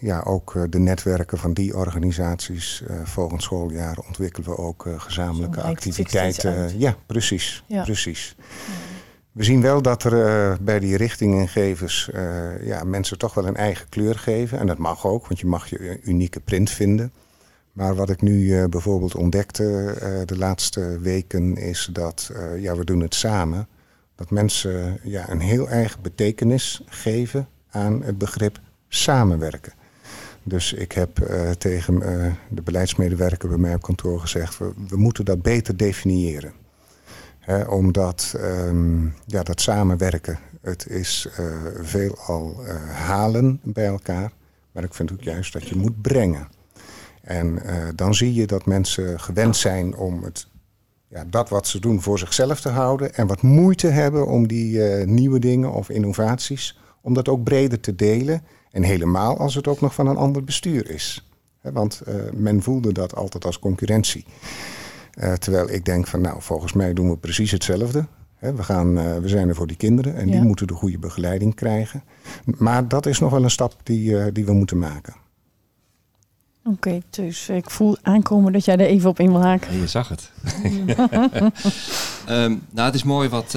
ja, 0.00 0.20
ook 0.20 0.66
de 0.70 0.78
netwerken 0.78 1.38
van 1.38 1.52
die 1.52 1.76
organisaties 1.76 2.82
volgend 3.04 3.42
schooljaar 3.42 3.98
ontwikkelen 4.06 4.48
we 4.48 4.56
ook 4.56 4.86
gezamenlijke 4.96 5.62
activiteiten. 5.62 6.78
Ja, 6.78 6.96
precies. 7.06 7.64
Ja. 7.66 7.82
precies. 7.82 8.36
Ja. 8.38 8.44
We 9.32 9.44
zien 9.44 9.60
wel 9.60 9.82
dat 9.82 10.04
er 10.04 10.12
uh, 10.12 10.56
bij 10.60 10.80
die 10.80 10.96
richtinggevers 10.96 12.10
uh, 12.14 12.66
ja, 12.66 12.84
mensen 12.84 13.18
toch 13.18 13.34
wel 13.34 13.46
een 13.46 13.56
eigen 13.56 13.88
kleur 13.88 14.18
geven. 14.18 14.58
En 14.58 14.66
dat 14.66 14.78
mag 14.78 15.06
ook, 15.06 15.26
want 15.26 15.40
je 15.40 15.46
mag 15.46 15.66
je 15.66 16.00
unieke 16.02 16.40
print 16.40 16.70
vinden. 16.70 17.12
Maar 17.72 17.94
wat 17.94 18.10
ik 18.10 18.22
nu 18.22 18.40
uh, 18.40 18.64
bijvoorbeeld 18.64 19.14
ontdekte 19.14 19.94
de 20.26 20.38
laatste 20.38 20.98
weken 21.00 21.56
is 21.56 21.88
dat 21.92 22.32
ja, 22.58 22.76
we 22.76 22.84
doen 22.84 23.00
het 23.00 23.14
samen. 23.14 23.68
Dat 24.14 24.30
mensen 24.30 25.00
ja, 25.02 25.30
een 25.30 25.40
heel 25.40 25.68
eigen 25.68 26.02
betekenis 26.02 26.82
geven 26.86 27.48
aan 27.70 28.02
het 28.02 28.18
begrip 28.18 28.60
samenwerken. 28.88 29.72
Dus 30.42 30.72
ik 30.72 30.92
heb 30.92 31.16
tegen 31.58 31.98
de 32.48 32.62
beleidsmedewerker 32.62 33.48
bij 33.48 33.58
mij 33.58 33.74
op 33.74 33.82
kantoor 33.82 34.20
gezegd, 34.20 34.58
we, 34.58 34.72
we 34.88 34.96
moeten 34.96 35.24
dat 35.24 35.42
beter 35.42 35.76
definiëren 35.76 36.52
omdat 37.68 38.34
um, 38.36 39.14
ja, 39.26 39.42
dat 39.42 39.60
samenwerken, 39.60 40.38
het 40.60 40.88
is 40.88 41.28
uh, 41.40 41.46
veelal 41.80 42.56
halen 42.92 43.60
bij 43.62 43.86
elkaar. 43.86 44.32
Maar 44.72 44.84
ik 44.84 44.94
vind 44.94 45.12
ook 45.12 45.22
juist 45.22 45.52
dat 45.52 45.68
je 45.68 45.76
moet 45.76 46.02
brengen. 46.02 46.48
En 47.22 47.62
dan 47.94 48.14
zie 48.14 48.34
je 48.34 48.46
dat 48.46 48.66
mensen 48.66 49.20
gewend 49.20 49.56
zijn 49.56 49.96
om 49.96 50.22
het, 50.24 50.46
ja, 51.08 51.24
dat 51.26 51.48
wat 51.48 51.66
ze 51.66 51.80
doen 51.80 52.02
voor 52.02 52.18
zichzelf 52.18 52.60
te 52.60 52.68
houden. 52.68 53.14
En 53.14 53.26
wat 53.26 53.42
moeite 53.42 53.86
hebben 53.86 54.26
om 54.26 54.46
die 54.46 54.78
nieuwe 55.06 55.38
dingen 55.38 55.72
of 55.72 55.88
innovaties, 55.88 56.78
om 57.00 57.14
dat 57.14 57.28
ook 57.28 57.44
breder 57.44 57.80
te 57.80 57.94
delen. 57.94 58.42
En 58.70 58.82
helemaal 58.82 59.38
als 59.38 59.54
het 59.54 59.68
ook 59.68 59.80
nog 59.80 59.94
van 59.94 60.06
een 60.06 60.16
ander 60.16 60.44
bestuur 60.44 60.90
is. 60.90 61.30
want 61.60 62.02
men 62.32 62.62
voelde 62.62 62.92
dat 62.92 63.14
altijd 63.14 63.44
als 63.44 63.58
concurrentie. 63.58 64.24
Uh, 65.18 65.32
terwijl 65.32 65.70
ik 65.70 65.84
denk 65.84 66.06
van 66.06 66.20
nou, 66.20 66.42
volgens 66.42 66.72
mij 66.72 66.92
doen 66.92 67.10
we 67.10 67.16
precies 67.16 67.50
hetzelfde. 67.50 68.06
we, 68.38 68.62
gaan, 68.62 68.98
uh, 68.98 69.16
we 69.16 69.28
zijn 69.28 69.48
er 69.48 69.54
voor 69.54 69.66
die 69.66 69.76
kinderen 69.76 70.16
en 70.16 70.26
ja. 70.26 70.32
die 70.32 70.42
moeten 70.42 70.66
de 70.66 70.74
goede 70.74 70.98
begeleiding 70.98 71.54
krijgen. 71.54 72.02
Maar 72.44 72.88
dat 72.88 73.06
is 73.06 73.18
nog 73.18 73.30
wel 73.30 73.42
een 73.42 73.50
stap 73.50 73.74
die, 73.82 74.10
uh, 74.10 74.24
die 74.32 74.44
we 74.44 74.52
moeten 74.52 74.78
maken. 74.78 75.14
Oké, 76.64 76.74
okay, 76.74 77.02
dus 77.10 77.48
ik 77.48 77.70
voel 77.70 77.96
aankomen 78.02 78.52
dat 78.52 78.64
jij 78.64 78.76
er 78.76 78.86
even 78.86 79.10
op 79.10 79.20
in 79.20 79.30
wil 79.30 79.42
haken. 79.42 79.74
Ja, 79.74 79.80
je 79.80 79.86
zag 79.86 80.08
het. 80.08 80.30
um, 82.28 82.66
nou, 82.70 82.86
het 82.86 82.94
is 82.94 83.02
mooi 83.02 83.28
wat, 83.28 83.52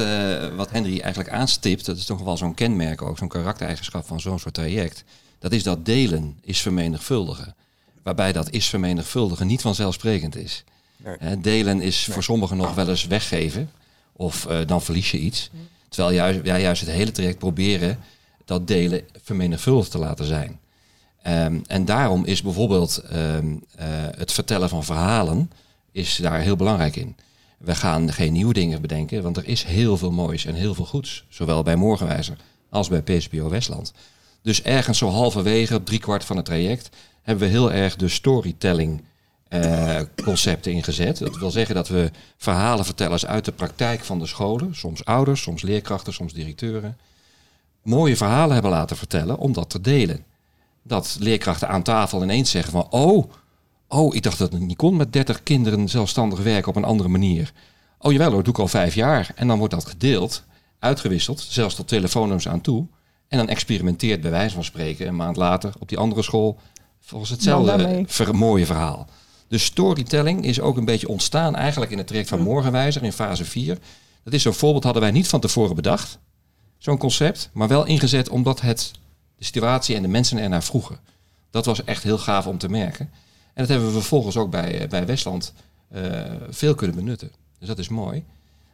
wat 0.56 0.72
Henry 0.72 1.00
eigenlijk 1.00 1.34
aanstipt. 1.34 1.86
Dat 1.86 1.98
is 1.98 2.06
toch 2.06 2.22
wel 2.22 2.38
zo'n 2.38 2.54
kenmerk 2.54 3.02
ook, 3.02 3.18
zo'n 3.18 3.28
karaktereigenschap 3.28 4.06
van 4.06 4.20
zo'n 4.20 4.40
soort 4.40 4.54
traject. 4.54 5.04
Dat 5.40 5.52
is 5.52 5.64
dat 5.64 5.86
delen 5.86 6.38
is 6.42 6.62
vermenigvuldigen. 6.62 7.56
Waarbij 8.04 8.32
dat 8.32 8.50
is 8.50 8.70
vermenigvuldigen 8.70 9.48
niet 9.48 9.62
vanzelfsprekend 9.62 10.36
is. 10.36 10.64
Nee. 11.20 11.40
delen 11.40 11.82
is 11.82 12.08
voor 12.12 12.24
sommigen 12.24 12.58
nog 12.58 12.74
wel 12.74 12.90
eens 12.90 13.08
weggeven. 13.08 13.72
Of 14.14 14.46
uh, 14.50 14.58
dan 14.66 14.82
verlies 14.82 15.12
je 15.12 15.20
iets. 15.20 15.50
Terwijl 15.90 16.16
juist, 16.16 16.40
ja, 16.44 16.60
juist 16.60 16.82
het 16.82 16.90
hele 16.90 17.12
traject 17.12 17.38
proberen 17.38 18.00
dat 18.46 18.68
delen 18.68 19.02
vermenigvuldigd 19.24 19.92
te 19.92 19.98
laten 19.98 20.26
zijn. 20.26 20.60
Um, 21.28 21.62
en 21.68 21.86
daarom 21.86 22.26
is 22.26 22.42
bijvoorbeeld 22.42 23.04
um, 23.14 23.64
uh, 23.80 23.86
het 24.18 24.32
vertellen 24.32 24.70
van 24.70 24.84
verhalen 24.84 25.52
is 25.92 26.16
daar 26.16 26.40
heel 26.40 26.56
belangrijk 26.56 26.96
in. 26.96 27.16
We 27.64 27.76
gaan 27.76 28.14
geen 28.14 28.34
nieuwe 28.34 28.54
dingen 28.54 28.82
bedenken, 28.82 29.24
want 29.24 29.38
er 29.38 29.48
is 29.48 29.64
heel 29.64 29.98
veel 29.98 30.12
moois 30.12 30.46
en 30.46 30.54
heel 30.54 30.74
veel 30.74 30.86
goeds. 30.86 31.26
Zowel 31.30 31.64
bij 31.64 31.76
Morgenwijzer 31.76 32.38
als 32.70 32.88
bij 32.88 33.02
PSPO 33.02 33.50
Westland. 33.50 33.94
Dus 34.42 34.62
ergens 34.62 34.98
zo 34.98 35.10
halverwege, 35.10 35.76
op 35.76 35.86
driekwart 35.86 36.26
van 36.26 36.36
het 36.36 36.46
traject, 36.46 36.90
hebben 37.22 37.48
we 37.48 37.54
heel 37.54 37.72
erg 37.72 37.96
de 37.96 38.08
storytelling 38.08 39.04
uh, 39.50 40.00
concepten 40.24 40.72
ingezet. 40.72 41.18
Dat 41.18 41.38
wil 41.38 41.52
zeggen 41.52 41.76
dat 41.76 41.88
we 41.88 42.12
verhalenvertellers 42.38 43.26
uit 43.26 43.46
de 43.46 43.52
praktijk 43.52 44.04
van 44.04 44.20
de 44.20 44.26
scholen, 44.26 44.76
soms 44.76 45.06
ouders, 45.06 45.42
soms 45.42 45.62
leerkrachten, 45.62 46.14
soms 46.14 46.34
directeuren, 46.34 46.98
mooie 47.82 48.18
verhalen 48.18 48.54
hebben 48.54 48.72
laten 48.72 48.98
vertellen 48.98 49.38
om 49.38 49.54
dat 49.54 49.70
te 49.70 49.82
delen. 49.82 50.26
Dat 50.82 51.18
leerkrachten 51.20 51.68
aan 51.68 51.84
tafel 51.84 52.24
ineens 52.24 52.52
zeggen 52.52 52.72
van, 52.72 52.88
oh, 52.90 53.32
oh, 53.88 54.16
ik 54.16 54.24
dacht 54.24 54.38
dat 54.38 54.52
het 54.52 54.62
niet 54.62 54.78
kon 54.78 54.96
met 54.96 55.14
30 55.14 55.44
kinderen 55.44 55.90
zelfstandig 55.90 56.40
werken 56.40 56.70
op 56.70 56.76
een 56.76 56.84
andere 56.84 57.10
manier. 57.10 57.54
Oh 58.00 58.12
jawel 58.12 58.32
hoor, 58.32 58.44
doe 58.44 58.54
ik 58.54 58.60
al 58.60 58.68
vijf 58.68 58.96
jaar. 58.96 59.32
En 59.36 59.48
dan 59.48 59.58
wordt 59.58 59.74
dat 59.74 59.86
gedeeld, 59.86 60.44
uitgewisseld, 60.80 61.40
zelfs 61.50 61.76
tot 61.76 61.88
telefoonnummers 61.88 62.48
aan 62.48 62.62
toe. 62.62 62.88
En 63.28 63.38
dan 63.38 63.50
experimenteert 63.50 64.22
bij 64.22 64.32
wijze 64.32 64.56
van 64.56 64.64
spreken 64.64 65.08
een 65.08 65.16
maand 65.16 65.36
later 65.36 65.74
op 65.80 65.90
die 65.90 65.98
andere 65.98 66.22
school 66.22 66.60
volgens 67.00 67.32
hetzelfde 67.32 68.04
ver, 68.08 68.36
mooie 68.36 68.66
verhaal. 68.66 69.08
De 69.48 69.58
storytelling 69.58 70.46
is 70.46 70.62
ook 70.62 70.78
een 70.78 70.86
beetje 70.86 71.08
ontstaan 71.08 71.56
eigenlijk 71.56 71.92
in 71.92 71.98
het 71.98 72.08
traject 72.08 72.30
van 72.30 72.42
Morgenwijzer 72.42 73.04
in 73.04 73.12
fase 73.12 73.46
4. 73.46 73.78
Dat 74.24 74.34
is 74.34 74.42
zo'n 74.42 74.54
voorbeeld 74.54 74.84
hadden 74.84 75.02
wij 75.02 75.12
niet 75.12 75.28
van 75.28 75.40
tevoren 75.40 75.76
bedacht. 75.76 76.20
Zo'n 76.78 76.98
concept, 76.98 77.50
maar 77.54 77.68
wel 77.68 77.86
ingezet 77.86 78.30
omdat 78.30 78.62
het 78.62 78.92
de 79.38 79.46
situatie 79.46 79.96
en 79.96 80.02
de 80.02 80.08
mensen 80.08 80.38
ernaar 80.38 80.64
vroegen. 80.64 81.00
Dat 81.50 81.66
was 81.66 81.84
echt 81.84 82.04
heel 82.04 82.18
gaaf 82.18 82.48
om 82.48 82.58
te 82.58 82.70
merken. 82.70 83.12
En 83.54 83.62
dat 83.62 83.68
hebben 83.68 83.88
we 83.88 83.94
vervolgens 83.94 84.38
ook 84.38 84.50
bij, 84.50 84.82
eh, 84.82 84.90
bij 84.90 85.06
Westland 85.06 85.54
uh, 85.96 86.22
veel 86.50 86.76
kunnen 86.76 86.96
benutten. 86.96 87.32
Dus 87.60 87.68
dat 87.68 87.80
is 87.80 87.90
mooi. 87.90 88.24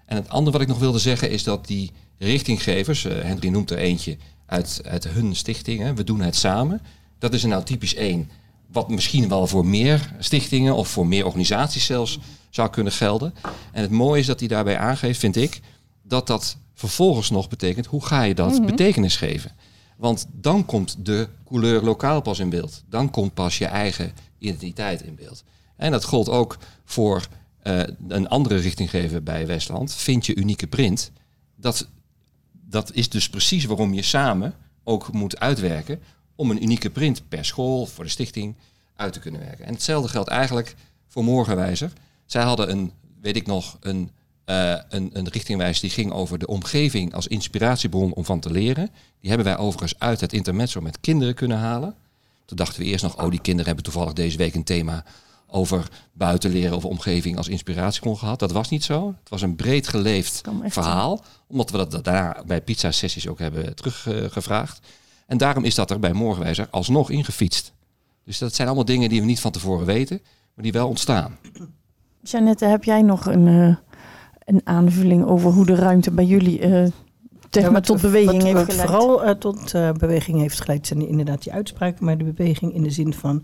En 0.05 0.15
het 0.15 0.29
andere 0.29 0.51
wat 0.51 0.61
ik 0.61 0.67
nog 0.67 0.79
wilde 0.79 0.99
zeggen 0.99 1.29
is 1.31 1.43
dat 1.43 1.67
die 1.67 1.91
richtinggevers, 2.17 3.05
uh, 3.05 3.11
Henry 3.21 3.47
noemt 3.47 3.71
er 3.71 3.77
eentje 3.77 4.17
uit, 4.45 4.81
uit 4.85 5.07
hun 5.07 5.35
stichting, 5.35 5.79
hè, 5.79 5.93
we 5.93 6.03
doen 6.03 6.21
het 6.21 6.35
samen. 6.35 6.81
Dat 7.19 7.33
is 7.33 7.43
er 7.43 7.49
nou 7.49 7.63
typisch 7.63 7.95
één 7.95 8.29
wat 8.71 8.89
misschien 8.89 9.29
wel 9.29 9.47
voor 9.47 9.65
meer 9.65 10.15
stichtingen 10.19 10.75
of 10.75 10.87
voor 10.87 11.07
meer 11.07 11.25
organisaties 11.25 11.85
zelfs 11.85 12.19
zou 12.49 12.69
kunnen 12.69 12.93
gelden. 12.93 13.33
En 13.71 13.81
het 13.81 13.91
mooie 13.91 14.19
is 14.19 14.25
dat 14.25 14.39
hij 14.39 14.47
daarbij 14.47 14.77
aangeeft, 14.77 15.19
vind 15.19 15.35
ik, 15.35 15.59
dat 16.03 16.27
dat 16.27 16.57
vervolgens 16.73 17.29
nog 17.29 17.49
betekent 17.49 17.85
hoe 17.85 18.05
ga 18.05 18.21
je 18.21 18.35
dat 18.35 18.51
mm 18.51 18.57
-hmm. 18.57 18.65
betekenis 18.65 19.15
geven. 19.15 19.51
Want 19.97 20.27
dan 20.31 20.65
komt 20.65 21.05
de 21.05 21.27
couleur 21.45 21.81
lokaal 21.81 22.21
pas 22.21 22.39
in 22.39 22.49
beeld. 22.49 22.83
Dan 22.89 23.09
komt 23.09 23.33
pas 23.33 23.57
je 23.57 23.65
eigen 23.65 24.13
identiteit 24.39 25.01
in 25.01 25.15
beeld. 25.15 25.43
En 25.75 25.91
dat 25.91 26.03
gold 26.03 26.29
ook 26.29 26.57
voor 26.85 27.27
uh, 27.63 27.81
een 28.07 28.27
andere 28.27 28.55
richtinggever 28.55 29.23
bij 29.23 29.47
Westland. 29.47 29.93
Vind 29.93 30.25
je 30.25 30.35
unieke 30.35 30.67
print. 30.67 31.11
Dat, 31.55 31.87
dat 32.51 32.93
is 32.93 33.09
dus 33.09 33.29
precies 33.29 33.65
waarom 33.65 33.93
je 33.93 34.01
samen 34.01 34.53
ook 34.83 35.11
moet 35.11 35.39
uitwerken 35.39 35.99
om 36.35 36.51
een 36.51 36.63
unieke 36.63 36.89
print 36.89 37.29
per 37.29 37.45
school, 37.45 37.85
voor 37.85 38.03
de 38.03 38.09
stichting, 38.09 38.55
uit 38.95 39.13
te 39.13 39.19
kunnen 39.19 39.41
werken. 39.41 39.65
En 39.65 39.73
hetzelfde 39.73 40.09
geldt 40.09 40.29
eigenlijk 40.29 40.75
voor 41.07 41.23
Morgenwijzer. 41.23 41.93
Zij 42.25 42.43
hadden 42.43 42.71
een, 42.71 42.91
weet 43.21 43.35
ik 43.35 43.47
nog, 43.47 43.77
een, 43.79 44.09
uh, 44.45 44.77
een, 44.89 45.09
een 45.13 45.27
richtingwijs 45.27 45.79
die 45.79 45.89
ging 45.89 46.11
over 46.11 46.39
de 46.39 46.47
omgeving 46.47 47.13
als 47.13 47.27
inspiratiebron 47.27 48.13
om 48.13 48.25
van 48.25 48.39
te 48.39 48.51
leren. 48.51 48.89
Die 49.19 49.29
hebben 49.29 49.47
wij 49.47 49.57
overigens 49.57 49.99
uit 49.99 50.21
het 50.21 50.33
intermezzo 50.33 50.81
met 50.81 50.99
kinderen 50.99 51.33
kunnen 51.33 51.57
halen. 51.57 51.95
Toen 52.49 52.57
dachten 52.57 52.81
we 52.81 52.87
eerst 52.87 53.03
nog, 53.03 53.17
oh 53.23 53.29
die 53.29 53.41
kinderen 53.41 53.65
hebben 53.65 53.83
toevallig 53.83 54.13
deze 54.13 54.37
week 54.37 54.55
een 54.55 54.63
thema 54.63 55.03
over 55.47 55.87
buitenleren 56.13 56.75
of 56.75 56.85
omgeving 56.85 57.37
als 57.37 57.47
inspiratiebron 57.47 58.17
gehad. 58.17 58.39
Dat 58.39 58.51
was 58.51 58.69
niet 58.69 58.83
zo. 58.83 59.07
Het 59.19 59.29
was 59.29 59.41
een 59.41 59.55
breed 59.55 59.87
geleefd 59.87 60.41
verhaal. 60.65 61.23
Omdat 61.47 61.69
we 61.69 61.77
dat 61.77 62.03
daarna 62.03 62.43
bij 62.45 62.61
pizza 62.61 62.91
sessies 62.91 63.27
ook 63.27 63.39
hebben 63.39 63.75
teruggevraagd. 63.75 64.87
En 65.27 65.37
daarom 65.37 65.63
is 65.63 65.75
dat 65.75 65.91
er 65.91 65.99
bij 65.99 66.13
Morgenwijzer 66.13 66.67
alsnog 66.69 67.09
ingefietst. 67.09 67.73
Dus 68.23 68.37
dat 68.37 68.55
zijn 68.55 68.67
allemaal 68.67 68.85
dingen 68.85 69.09
die 69.09 69.19
we 69.19 69.25
niet 69.25 69.39
van 69.39 69.51
tevoren 69.51 69.85
weten, 69.85 70.21
maar 70.53 70.63
die 70.63 70.71
wel 70.71 70.87
ontstaan. 70.87 71.37
Jeannette, 72.21 72.65
heb 72.65 72.83
jij 72.83 73.01
nog 73.01 73.25
een, 73.25 73.47
uh, 73.47 73.75
een 74.45 74.61
aanvulling 74.63 75.25
over 75.25 75.51
hoe 75.51 75.65
de 75.65 75.75
ruimte 75.75 76.11
bij 76.11 76.25
jullie 76.25 76.67
uh, 76.67 76.87
ja, 77.49 77.71
wat, 77.71 77.85
tot 77.85 78.01
beweging 78.01 78.43
heeft 78.43 78.71
geleid? 78.71 78.89
Vooral 78.89 79.25
uh, 79.25 79.31
tot 79.31 79.71
beweging 79.97 80.39
heeft 80.39 80.61
geleid 80.61 80.87
zijn 80.87 81.07
inderdaad 81.07 81.43
die 81.43 81.53
uitspraken, 81.53 82.05
maar 82.05 82.17
de 82.17 82.23
beweging 82.23 82.73
in 82.73 82.83
de 82.83 82.91
zin 82.91 83.13
van... 83.13 83.43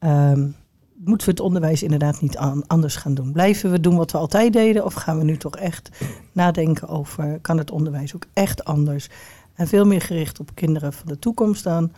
Um, 0.00 0.56
moeten 0.94 1.26
we 1.26 1.32
het 1.32 1.42
onderwijs 1.42 1.82
inderdaad 1.82 2.20
niet 2.20 2.36
aan, 2.36 2.66
anders 2.66 2.96
gaan 2.96 3.14
doen? 3.14 3.32
Blijven 3.32 3.70
we 3.70 3.80
doen 3.80 3.96
wat 3.96 4.10
we 4.10 4.18
altijd 4.18 4.52
deden? 4.52 4.84
Of 4.84 4.94
gaan 4.94 5.18
we 5.18 5.24
nu 5.24 5.36
toch 5.36 5.56
echt 5.56 5.90
nadenken 6.32 6.88
over, 6.88 7.38
kan 7.40 7.58
het 7.58 7.70
onderwijs 7.70 8.14
ook 8.14 8.26
echt 8.32 8.64
anders? 8.64 9.08
En 9.54 9.68
veel 9.68 9.84
meer 9.84 10.00
gericht 10.00 10.40
op 10.40 10.50
kinderen 10.54 10.92
van 10.92 11.06
de 11.06 11.18
toekomst 11.18 11.64
dan, 11.64 11.92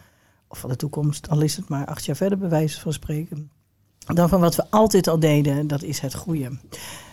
of 0.48 0.58
van 0.58 0.70
de 0.70 0.76
toekomst, 0.76 1.28
al 1.28 1.40
is 1.40 1.56
het 1.56 1.68
maar 1.68 1.86
acht 1.86 2.04
jaar 2.04 2.16
verder 2.16 2.38
bij 2.38 2.48
wijze 2.48 2.80
van 2.80 2.92
spreken, 2.92 3.50
dan 3.98 4.28
van 4.28 4.40
wat 4.40 4.54
we 4.54 4.70
altijd 4.70 5.08
al 5.08 5.18
deden, 5.18 5.66
dat 5.66 5.82
is 5.82 6.00
het 6.00 6.14
goede. 6.14 6.58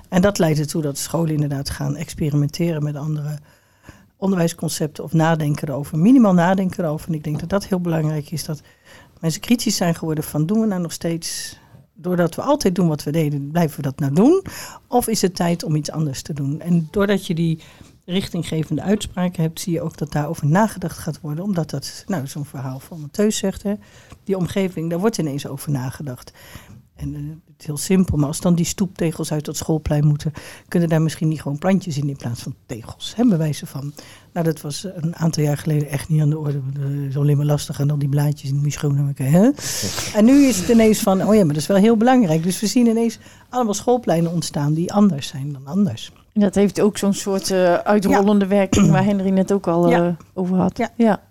En 0.10 0.22
dat 0.22 0.40
leidt 0.40 0.60
ertoe 0.60 0.82
dat 0.82 0.98
scholen 0.98 1.34
inderdaad 1.34 1.70
gaan 1.70 1.96
experimenteren 1.96 2.84
met 2.84 2.96
andere 2.96 3.38
onderwijsconcepten 4.24 5.04
of 5.04 5.14
nadenken 5.14 5.68
erover, 5.68 5.98
minimaal 5.98 6.34
nadenken 6.34 6.84
erover. 6.84 7.08
En 7.08 7.14
ik 7.14 7.24
denk 7.24 7.40
dat 7.40 7.50
dat 7.50 7.66
heel 7.66 7.80
belangrijk 7.80 8.32
is, 8.32 8.46
dat 8.46 8.62
mensen 9.20 9.42
kritisch 9.42 9.76
zijn 9.76 9.96
geworden 9.96 10.24
van 10.24 10.46
doen 10.46 10.60
we 10.60 10.66
nou 10.68 10.82
nog 10.82 10.92
steeds, 10.92 11.60
doordat 11.94 12.36
we 12.36 12.42
altijd 12.42 12.76
doen 12.76 12.88
wat 12.88 13.04
we 13.04 13.12
deden, 13.12 13.52
blijven 13.52 13.76
we 13.76 13.82
dat 13.82 14.00
nou 14.00 14.14
doen? 14.14 14.44
Of 14.88 15.08
is 15.08 15.22
het 15.22 15.36
tijd 15.36 15.64
om 15.64 15.76
iets 15.76 15.92
anders 15.92 16.22
te 16.22 16.34
doen? 16.34 16.60
En 16.60 16.88
doordat 16.92 17.28
je 17.28 17.36
die 17.36 17.60
richtinggevende 18.06 18.82
uitspraken 18.82 19.42
hebt, 19.42 19.60
zie 19.60 19.74
je 19.74 19.82
ook 19.82 19.98
dat 19.98 20.12
daarover 20.12 20.48
nagedacht 20.48 20.98
gaat 20.98 21.22
worden. 21.22 21.44
Omdat 21.44 21.70
dat, 21.70 22.04
nou, 22.08 22.28
zo'n 22.28 22.46
verhaal 22.46 22.80
van 22.80 23.00
Mattheus 23.00 23.38
zegt, 23.38 23.64
hè, 23.64 23.74
die 24.24 24.38
omgeving, 24.38 24.90
daar 24.90 25.00
wordt 25.00 25.18
ineens 25.18 25.48
over 25.48 25.72
nagedacht. 25.72 26.34
En 26.96 27.16
eh, 27.16 27.22
het 27.64 27.72
heel 27.72 27.98
simpel, 27.98 28.18
maar 28.18 28.28
als 28.28 28.40
dan 28.42 28.56
die 28.56 28.66
stoeptegels 28.66 29.32
uit 29.32 29.46
dat 29.46 29.58
schoolplein 29.58 30.06
moeten, 30.06 30.34
kunnen 30.68 30.90
daar 30.90 31.02
misschien 31.02 31.28
niet 31.28 31.42
gewoon 31.42 31.58
plantjes 31.58 31.98
in 31.98 32.10
in 32.10 32.16
plaats 32.16 32.42
van 32.42 32.56
tegels. 32.66 33.14
Hè, 33.16 33.26
bij 33.26 33.38
wijze 33.38 33.66
van. 33.66 33.94
Nou, 34.34 34.46
dat 34.46 34.62
was 34.62 34.88
een 34.96 35.16
aantal 35.16 35.44
jaar 35.44 35.58
geleden 35.58 35.90
echt 35.90 36.10
niet 36.10 36.22
aan 36.22 36.30
de 36.30 36.38
orde. 36.38 36.62
Dat 36.74 36.90
is 37.10 37.18
alleen 37.18 37.38
maar 37.38 37.46
lastig 37.46 37.80
en 37.80 37.92
al 37.92 37.98
die 38.00 38.10
blaadjes 38.10 38.50
in 38.50 38.62
die 38.62 38.72
schoonmaken. 38.72 39.26
Hè? 39.32 39.50
En 40.14 40.26
nu 40.26 40.46
is 40.46 40.60
het 40.60 40.70
ineens 40.70 41.00
van, 41.00 41.22
oh 41.28 41.36
ja, 41.36 41.40
maar 41.40 41.54
dat 41.54 41.62
is 41.62 41.68
wel 41.68 41.78
heel 41.78 41.98
belangrijk. 41.98 42.44
Dus 42.44 42.60
we 42.60 42.68
zien 42.68 42.88
ineens 42.88 43.20
allemaal 43.50 43.74
schoolpleinen 43.74 44.32
ontstaan 44.32 44.74
die 44.74 44.94
anders 44.94 45.28
zijn 45.28 45.54
dan 45.54 45.68
anders. 45.68 46.12
En 46.34 46.42
dat 46.42 46.56
heeft 46.56 46.82
ook 46.82 46.98
zo'n 46.98 47.14
soort 47.14 47.50
uh, 47.50 47.74
uitrollende 47.74 48.48
werking 48.48 48.92
waar 48.92 49.06
Henry 49.06 49.30
net 49.30 49.52
ook 49.52 49.68
al 49.68 49.86
uh, 49.86 49.92
Ja. 49.92 50.18
over 50.34 50.58
had. 50.58 50.78
Ja. 50.78 50.92
ja. 50.96 51.22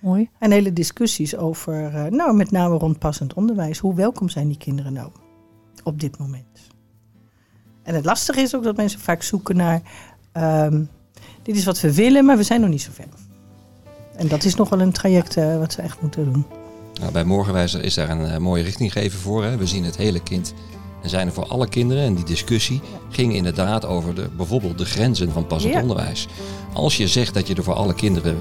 Mooi. 0.00 0.28
En 0.38 0.50
hele 0.50 0.72
discussies 0.72 1.36
over, 1.36 1.94
eh, 1.94 2.04
nou 2.04 2.34
met 2.36 2.50
name 2.50 2.76
rond 2.76 2.98
passend 2.98 3.34
onderwijs. 3.34 3.78
Hoe 3.78 3.94
welkom 3.94 4.28
zijn 4.28 4.48
die 4.48 4.56
kinderen 4.56 4.92
nou 4.92 5.10
op 5.84 6.00
dit 6.00 6.18
moment? 6.18 6.44
En 7.82 7.94
het 7.94 8.04
lastige 8.04 8.40
is 8.40 8.54
ook 8.54 8.64
dat 8.64 8.76
mensen 8.76 9.00
vaak 9.00 9.22
zoeken 9.22 9.56
naar, 9.56 9.82
ehm, 10.32 10.82
dit 11.42 11.56
is 11.56 11.64
wat 11.64 11.80
we 11.80 11.94
willen, 11.94 12.24
maar 12.24 12.36
we 12.36 12.42
zijn 12.42 12.60
nog 12.60 12.70
niet 12.70 12.82
zo 12.82 12.90
ver. 12.92 13.04
En 14.16 14.28
dat 14.28 14.44
is 14.44 14.54
nog 14.54 14.68
wel 14.68 14.80
een 14.80 14.92
traject 14.92 15.36
eh, 15.36 15.58
wat 15.58 15.72
ze 15.72 15.82
echt 15.82 16.00
moeten 16.00 16.32
doen. 16.32 16.46
Nou, 17.00 17.12
bij 17.12 17.24
Morgenwijzer 17.24 17.84
is 17.84 17.94
daar 17.94 18.10
een 18.10 18.26
eh, 18.26 18.36
mooie 18.36 18.62
richtinggever 18.62 19.18
voor. 19.18 19.44
Hè. 19.44 19.56
We 19.56 19.66
zien 19.66 19.84
het 19.84 19.96
hele 19.96 20.22
kind 20.22 20.54
en 21.02 21.08
zijn 21.08 21.26
er 21.26 21.32
voor 21.32 21.46
alle 21.46 21.68
kinderen. 21.68 22.04
En 22.04 22.14
die 22.14 22.24
discussie 22.24 22.80
ging 23.10 23.34
inderdaad 23.34 23.84
over 23.84 24.14
de, 24.14 24.28
bijvoorbeeld 24.36 24.78
de 24.78 24.84
grenzen 24.84 25.32
van 25.32 25.46
passend 25.46 25.72
Ja. 25.74 25.80
onderwijs. 25.80 26.28
Als 26.72 26.96
je 26.96 27.08
zegt 27.08 27.34
dat 27.34 27.46
je 27.46 27.54
er 27.54 27.62
voor 27.64 27.74
alle 27.74 27.94
kinderen 27.94 28.38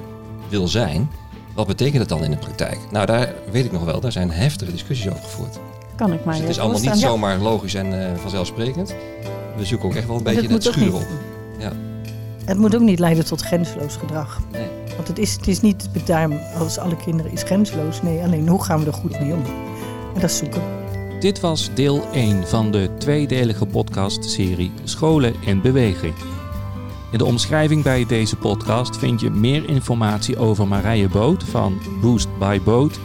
wil 0.50 0.68
zijn, 0.68 1.10
wat 1.56 1.68
betekent 1.68 1.98
dat 2.00 2.10
dan 2.10 2.24
in 2.24 2.32
de 2.32 2.38
praktijk? 2.38 2.80
Nou, 2.92 3.06
daar 3.06 3.34
weet 3.52 3.66
ik 3.66 3.72
nog 3.72 3.84
wel, 3.84 4.00
daar 4.00 4.12
zijn 4.12 4.32
heftige 4.32 4.72
discussies 4.72 5.10
over 5.10 5.24
gevoerd. 5.24 5.60
Kan 6.00 6.14
ik 6.14 6.26
maar 6.26 6.34
Dus 6.34 6.42
het 6.44 6.52
is 6.52 6.60
allemaal 6.60 6.82
niet 6.82 6.98
zomaar 6.98 7.38
logisch 7.38 7.74
en 7.74 8.06
eh, 8.12 8.18
vanzelfspend. 8.22 8.96
We 9.58 9.66
zoeken 9.66 9.88
ook 9.90 9.96
echt 9.96 10.08
wel 10.08 10.18
een 10.18 10.24
beetje 10.24 10.48
dat 10.48 10.52
het 10.52 10.66
moet 10.66 10.68
ook 10.68 10.74
schuur 10.74 10.94
op. 10.94 11.00
niet- 11.00 11.62
Ja. 11.64 11.72
Het 12.46 12.58
moet 12.58 12.76
ook 12.76 12.82
niet 12.82 13.00
leiden 13.00 13.26
tot 13.26 13.42
grenzeloos 13.42 13.96
gedrag. 13.96 14.40
Nee. 14.52 14.68
Want 14.96 15.08
het 15.08 15.20
is, 15.20 15.34
het 15.34 15.48
is 15.48 15.62
niet 15.62 15.90
daarom 16.06 16.40
als 16.60 16.78
alle 16.78 16.96
kinderen 16.96 17.32
is 17.32 17.44
grenzeloos. 17.44 18.02
Nee, 18.02 18.22
alleen 18.24 18.48
hoe 18.48 18.64
gaan 18.64 18.80
we 18.80 18.86
er 18.86 18.94
goed 18.94 19.20
mee 19.20 19.34
om? 19.34 19.44
En 20.16 20.22
dat 20.22 20.32
zoeken. 20.32 20.62
Dit 21.20 21.40
was 21.40 21.70
deel 21.74 22.04
1 22.14 22.48
van 22.48 22.72
de 22.72 22.90
tweedelige 22.98 23.66
podcastserie 23.66 24.72
Scholen 24.84 25.34
in 25.40 25.62
Beweging. 25.62 26.14
In 27.12 27.18
de 27.18 27.26
omschrijving 27.26 27.84
bij 27.84 28.06
deze 28.06 28.36
podcast 28.36 28.98
vind 28.98 29.20
je 29.22 29.30
meer 29.30 29.70
informatie 29.70 30.38
over 30.38 30.68
Marije 30.68 31.08
Boot 31.10 31.44
van 31.44 31.80
Boost 32.02 32.28
by 32.40 32.60
Boot 32.64 33.00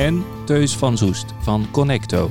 en 0.00 0.24
Teus 0.44 0.76
van 0.76 0.98
Zoest 0.98 1.34
van 1.38 1.66
Connecto. 1.70 2.30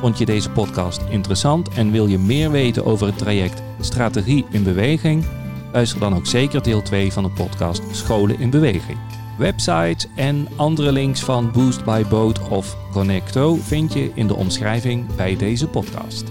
Vond 0.00 0.18
je 0.18 0.24
deze 0.24 0.50
podcast 0.50 1.02
interessant 1.10 1.68
en 1.68 1.90
wil 1.90 2.06
je 2.06 2.18
meer 2.18 2.50
weten 2.50 2.84
over 2.84 3.06
het 3.06 3.18
traject 3.18 3.62
Strategie 3.80 4.44
in 4.50 4.62
Beweging? 4.62 5.24
Luister 5.72 6.00
dan 6.00 6.14
ook 6.14 6.26
zeker 6.26 6.62
deel 6.62 6.82
2 6.82 7.12
van 7.12 7.22
de 7.22 7.30
podcast 7.30 7.82
Scholen 7.90 8.38
in 8.38 8.50
Beweging. 8.50 8.98
Websites 9.38 10.06
en 10.16 10.48
andere 10.56 10.92
links 10.92 11.20
van 11.20 11.52
Boost 11.52 11.84
by 11.84 12.04
Boat 12.04 12.48
of 12.48 12.76
Connecto 12.92 13.54
vind 13.54 13.92
je 13.92 14.10
in 14.14 14.26
de 14.26 14.34
omschrijving 14.34 15.14
bij 15.16 15.36
deze 15.36 15.68
podcast. 15.68 16.24